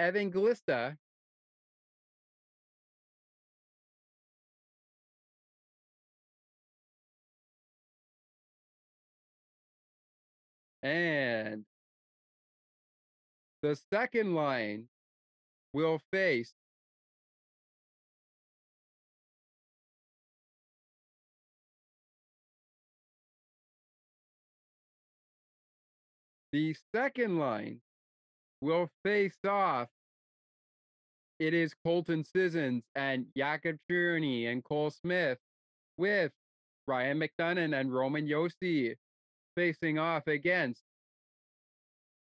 Evangelista 0.00 0.96
And 10.82 11.64
the 13.62 13.76
second 13.92 14.34
line 14.34 14.88
will 15.72 16.00
face 16.12 16.52
the 26.52 26.74
second 26.94 27.38
line 27.38 27.80
will 28.60 28.88
face 29.04 29.38
off. 29.46 29.88
It 31.38 31.54
is 31.54 31.74
Colton 31.84 32.24
Sissons 32.24 32.82
and 32.96 33.26
Jakob 33.36 33.76
Cherney 33.88 34.50
and 34.50 34.64
Cole 34.64 34.90
Smith 34.90 35.38
with 35.96 36.32
Ryan 36.86 37.20
McDonagh 37.20 37.78
and 37.78 37.92
Roman 37.92 38.26
Josi 38.26 38.96
facing 39.56 39.98
off 39.98 40.26
against 40.26 40.82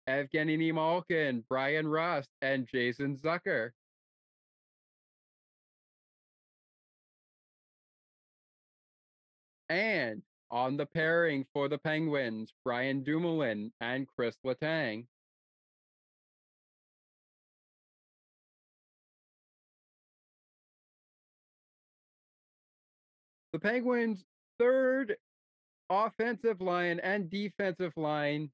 Evgeny 0.08 0.72
Malkin, 0.72 1.44
Bryan 1.48 1.86
Rust, 1.86 2.30
and 2.42 2.66
Jason 2.66 3.16
Zucker. 3.16 3.70
And 9.68 10.22
on 10.50 10.78
the 10.78 10.86
pairing 10.86 11.44
for 11.52 11.68
the 11.68 11.76
Penguins, 11.78 12.52
Brian 12.64 13.02
Dumoulin 13.02 13.70
and 13.80 14.06
Kris 14.08 14.36
Letang. 14.46 15.06
The 23.58 23.70
Penguins' 23.70 24.24
third 24.60 25.16
offensive 25.90 26.60
line 26.60 27.00
and 27.00 27.28
defensive 27.28 27.92
line 27.96 28.52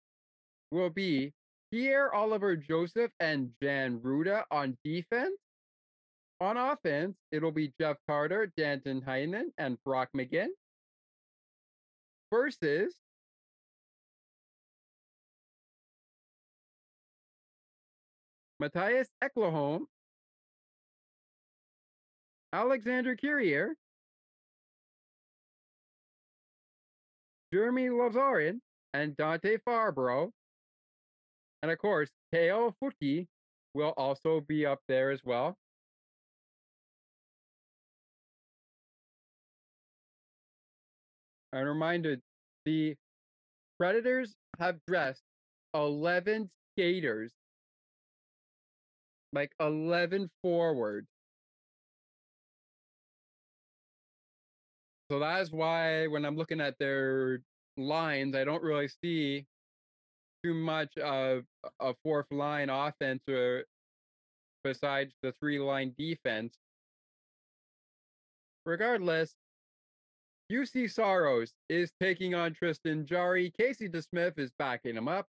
will 0.70 0.88
be 0.88 1.34
Pierre 1.70 2.14
Oliver 2.14 2.56
Joseph 2.56 3.10
and 3.20 3.50
Jan 3.62 3.98
Rutta 3.98 4.44
on 4.50 4.78
defense. 4.82 5.36
On 6.40 6.56
offense, 6.56 7.18
it'll 7.32 7.52
be 7.52 7.74
Jeff 7.78 7.98
Carter, 8.08 8.50
Danton 8.56 9.02
Heinen, 9.02 9.48
and 9.58 9.76
Brock 9.84 10.08
McGinn. 10.16 10.48
Versus 12.32 12.94
Mattias 18.62 19.08
Ekholm, 19.22 19.80
Alexandre 22.54 23.16
Carrier, 23.16 23.76
Jeremy 27.54 27.86
Lazarian, 27.88 28.58
and 28.94 29.16
Dante 29.16 29.58
Fabbro. 29.58 30.30
And 31.62 31.70
of 31.70 31.78
course, 31.78 32.10
K.O. 32.32 32.74
Fuki 32.82 33.28
will 33.74 33.94
also 33.96 34.40
be 34.40 34.66
up 34.66 34.80
there 34.88 35.12
as 35.12 35.20
well. 35.24 35.54
And 41.52 41.68
reminded, 41.68 42.20
the 42.64 42.96
Predators 43.78 44.34
have 44.58 44.80
dressed 44.88 45.22
11 45.74 46.50
skaters, 46.72 47.30
like 49.32 49.52
11 49.60 50.28
forwards. 50.42 51.13
So 55.14 55.20
that's 55.20 55.52
why 55.52 56.08
when 56.08 56.24
I'm 56.24 56.36
looking 56.36 56.60
at 56.60 56.76
their 56.80 57.38
lines, 57.76 58.34
I 58.34 58.42
don't 58.42 58.64
really 58.64 58.88
see 58.88 59.46
too 60.42 60.54
much 60.54 60.98
of 60.98 61.44
a 61.78 61.94
fourth 62.02 62.26
line 62.32 62.68
offense 62.68 63.22
or 63.28 63.62
besides 64.64 65.14
the 65.22 65.32
three 65.38 65.60
line 65.60 65.94
defense. 65.96 66.56
Regardless, 68.66 69.36
Juuse 70.50 70.90
Saros 70.90 71.52
is 71.68 71.92
taking 72.00 72.34
on 72.34 72.52
Tristan 72.52 73.06
Jarry. 73.06 73.52
Casey 73.56 73.88
DeSmith 73.88 74.36
is 74.36 74.50
backing 74.58 74.96
him 74.96 75.06
up. 75.06 75.28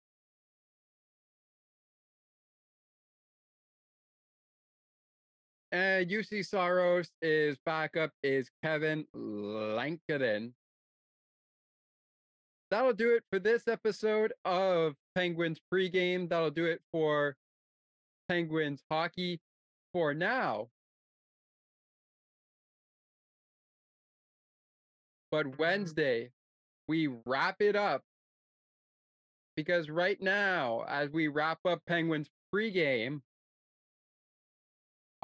And 5.75 6.09
Juuse 6.09 6.45
Saros 6.45 7.11
is 7.21 7.57
backup 7.65 8.11
is 8.23 8.49
Kevin 8.63 9.05
Lankinen. 9.13 10.53
That'll 12.71 12.93
do 12.93 13.13
it 13.13 13.23
for 13.29 13.39
this 13.39 13.67
episode 13.67 14.31
of 14.45 14.93
Penguins 15.15 15.59
pregame. 15.73 16.29
That'll 16.29 16.49
do 16.49 16.63
it 16.63 16.79
for 16.93 17.35
Penguins 18.29 18.83
hockey 18.89 19.41
for 19.91 20.13
now. 20.13 20.69
But 25.29 25.59
Wednesday, 25.59 26.29
we 26.87 27.09
wrap 27.25 27.57
it 27.59 27.75
up 27.75 28.01
because 29.57 29.89
right 29.89 30.21
now, 30.21 30.85
as 30.87 31.09
we 31.09 31.27
wrap 31.27 31.59
up 31.65 31.81
Penguins 31.85 32.29
pregame, 32.53 33.19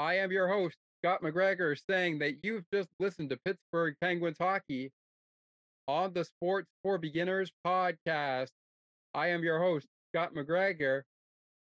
I 0.01 0.15
am 0.15 0.31
your 0.31 0.47
host, 0.47 0.77
Scott 1.03 1.21
McGregor, 1.21 1.79
saying 1.89 2.19
that 2.19 2.37
you've 2.43 2.65
just 2.73 2.89
listened 2.99 3.29
to 3.29 3.37
Pittsburgh 3.45 3.95
Penguins 4.01 4.37
hockey 4.39 4.91
on 5.87 6.13
the 6.13 6.25
Sports 6.25 6.69
for 6.83 6.97
Beginners 6.97 7.51
podcast. 7.65 8.49
I 9.13 9.27
am 9.27 9.43
your 9.43 9.59
host, 9.59 9.87
Scott 10.11 10.33
McGregor, 10.33 11.03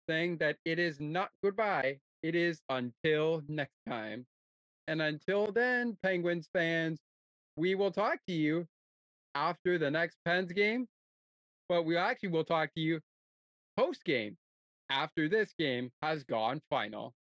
saying 0.10 0.38
that 0.40 0.58
it 0.66 0.80
is 0.80 1.00
not 1.00 1.32
goodbye, 1.44 2.00
it 2.24 2.36
is 2.36 2.62
until 2.70 3.44
next 3.48 3.78
time. 3.88 4.26
And 4.90 5.02
until 5.02 5.52
then, 5.54 5.98
Penguins 6.04 6.50
fans, 6.54 7.00
we 7.58 7.76
will 7.76 7.92
talk 7.92 8.20
to 8.28 8.34
you 8.34 8.68
after 9.36 9.78
the 9.78 9.92
next 9.92 10.18
Pens 10.26 10.52
game 10.52 10.88
but 11.70 11.84
we 11.84 11.98
actually 11.98 12.30
will 12.30 12.44
talk 12.44 12.74
to 12.76 12.82
you 12.82 13.00
post 13.78 14.04
game 14.06 14.38
after 14.90 15.30
this 15.30 15.54
game 15.58 15.92
has 16.02 16.24
gone 16.24 16.62
final. 16.70 17.14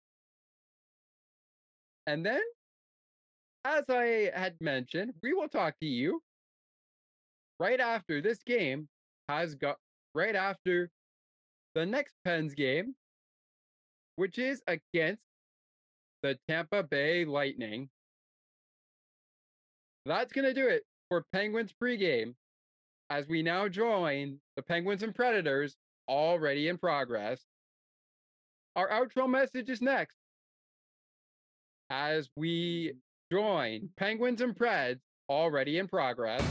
And 2.07 2.25
then, 2.25 2.41
as 3.65 3.85
I 3.89 4.31
had 4.35 4.55
mentioned, 4.59 5.13
we 5.21 5.33
will 5.33 5.47
talk 5.47 5.75
to 5.79 5.87
you 5.87 6.21
right 7.59 7.79
after 7.79 8.21
this 8.21 8.39
game 8.43 8.87
has 9.29 9.55
got 9.55 9.77
right 10.13 10.35
after 10.35 10.89
the 11.75 11.85
next 11.85 12.13
Pens 12.25 12.53
game, 12.53 12.93
which 14.17 14.37
is 14.37 14.61
against 14.67 15.21
the 16.21 16.37
Tampa 16.47 16.83
Bay 16.83 17.25
Lightning. 17.25 17.89
That's 20.05 20.33
going 20.33 20.45
to 20.45 20.53
do 20.53 20.67
it 20.67 20.83
for 21.09 21.23
Penguins 21.31 21.73
pregame 21.81 22.35
as 23.09 23.27
we 23.27 23.41
now 23.41 23.67
join 23.69 24.39
the 24.55 24.61
Penguins 24.61 25.03
and 25.03 25.15
Predators 25.15 25.75
already 26.09 26.67
in 26.67 26.77
progress. 26.77 27.41
Our 28.75 28.89
outro 28.89 29.29
message 29.29 29.69
is 29.69 29.81
next 29.81 30.17
as 31.93 32.27
we 32.35 32.93
join 33.31 33.89
Penguins 33.97 34.41
and 34.41 34.55
Preds 34.55 34.99
already 35.29 35.77
in 35.77 35.87
progress. 35.87 36.41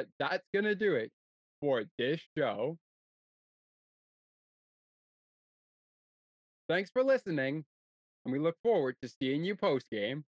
But 0.00 0.08
that's 0.18 0.46
going 0.54 0.64
to 0.64 0.74
do 0.74 0.94
it 0.94 1.10
for 1.60 1.84
this 1.98 2.18
show. 2.38 2.78
Thanks 6.70 6.90
for 6.90 7.04
listening, 7.04 7.66
and 8.24 8.32
we 8.32 8.38
look 8.38 8.56
forward 8.62 8.96
to 9.02 9.10
seeing 9.10 9.44
you 9.44 9.56
post 9.56 9.90
game. 9.90 10.24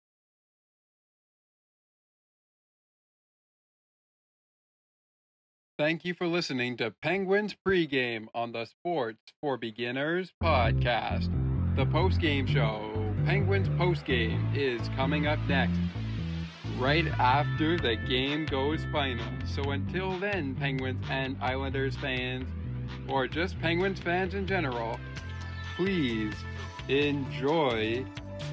Thank 5.79 6.05
you 6.05 6.15
for 6.15 6.27
listening 6.27 6.77
to 6.79 6.93
Penguins 7.03 7.55
pregame 7.67 8.27
on 8.35 8.51
the 8.51 8.65
Sports 8.65 9.21
for 9.41 9.57
Beginners 9.57 10.33
podcast. 10.43 11.31
The 11.77 11.87
postgame 11.87 12.49
show, 12.49 13.15
Penguins 13.25 13.69
postgame, 13.69 14.57
is 14.57 14.89
coming 14.97 15.29
up 15.29 15.39
next, 15.49 15.79
right 16.81 17.07
after 17.19 17.77
the 17.77 17.95
game 17.95 18.47
goes 18.47 18.81
final. 18.91 19.27
So 19.45 19.71
until 19.71 20.19
then, 20.19 20.55
Penguins 20.55 21.05
and 21.11 21.37
Islanders 21.43 21.95
fans, 21.97 22.47
or 23.07 23.29
just 23.29 23.61
Penguins 23.61 24.01
fans 24.01 24.35
in 24.35 24.47
general, 24.47 24.99
please 25.77 26.35
enjoy 26.89 28.05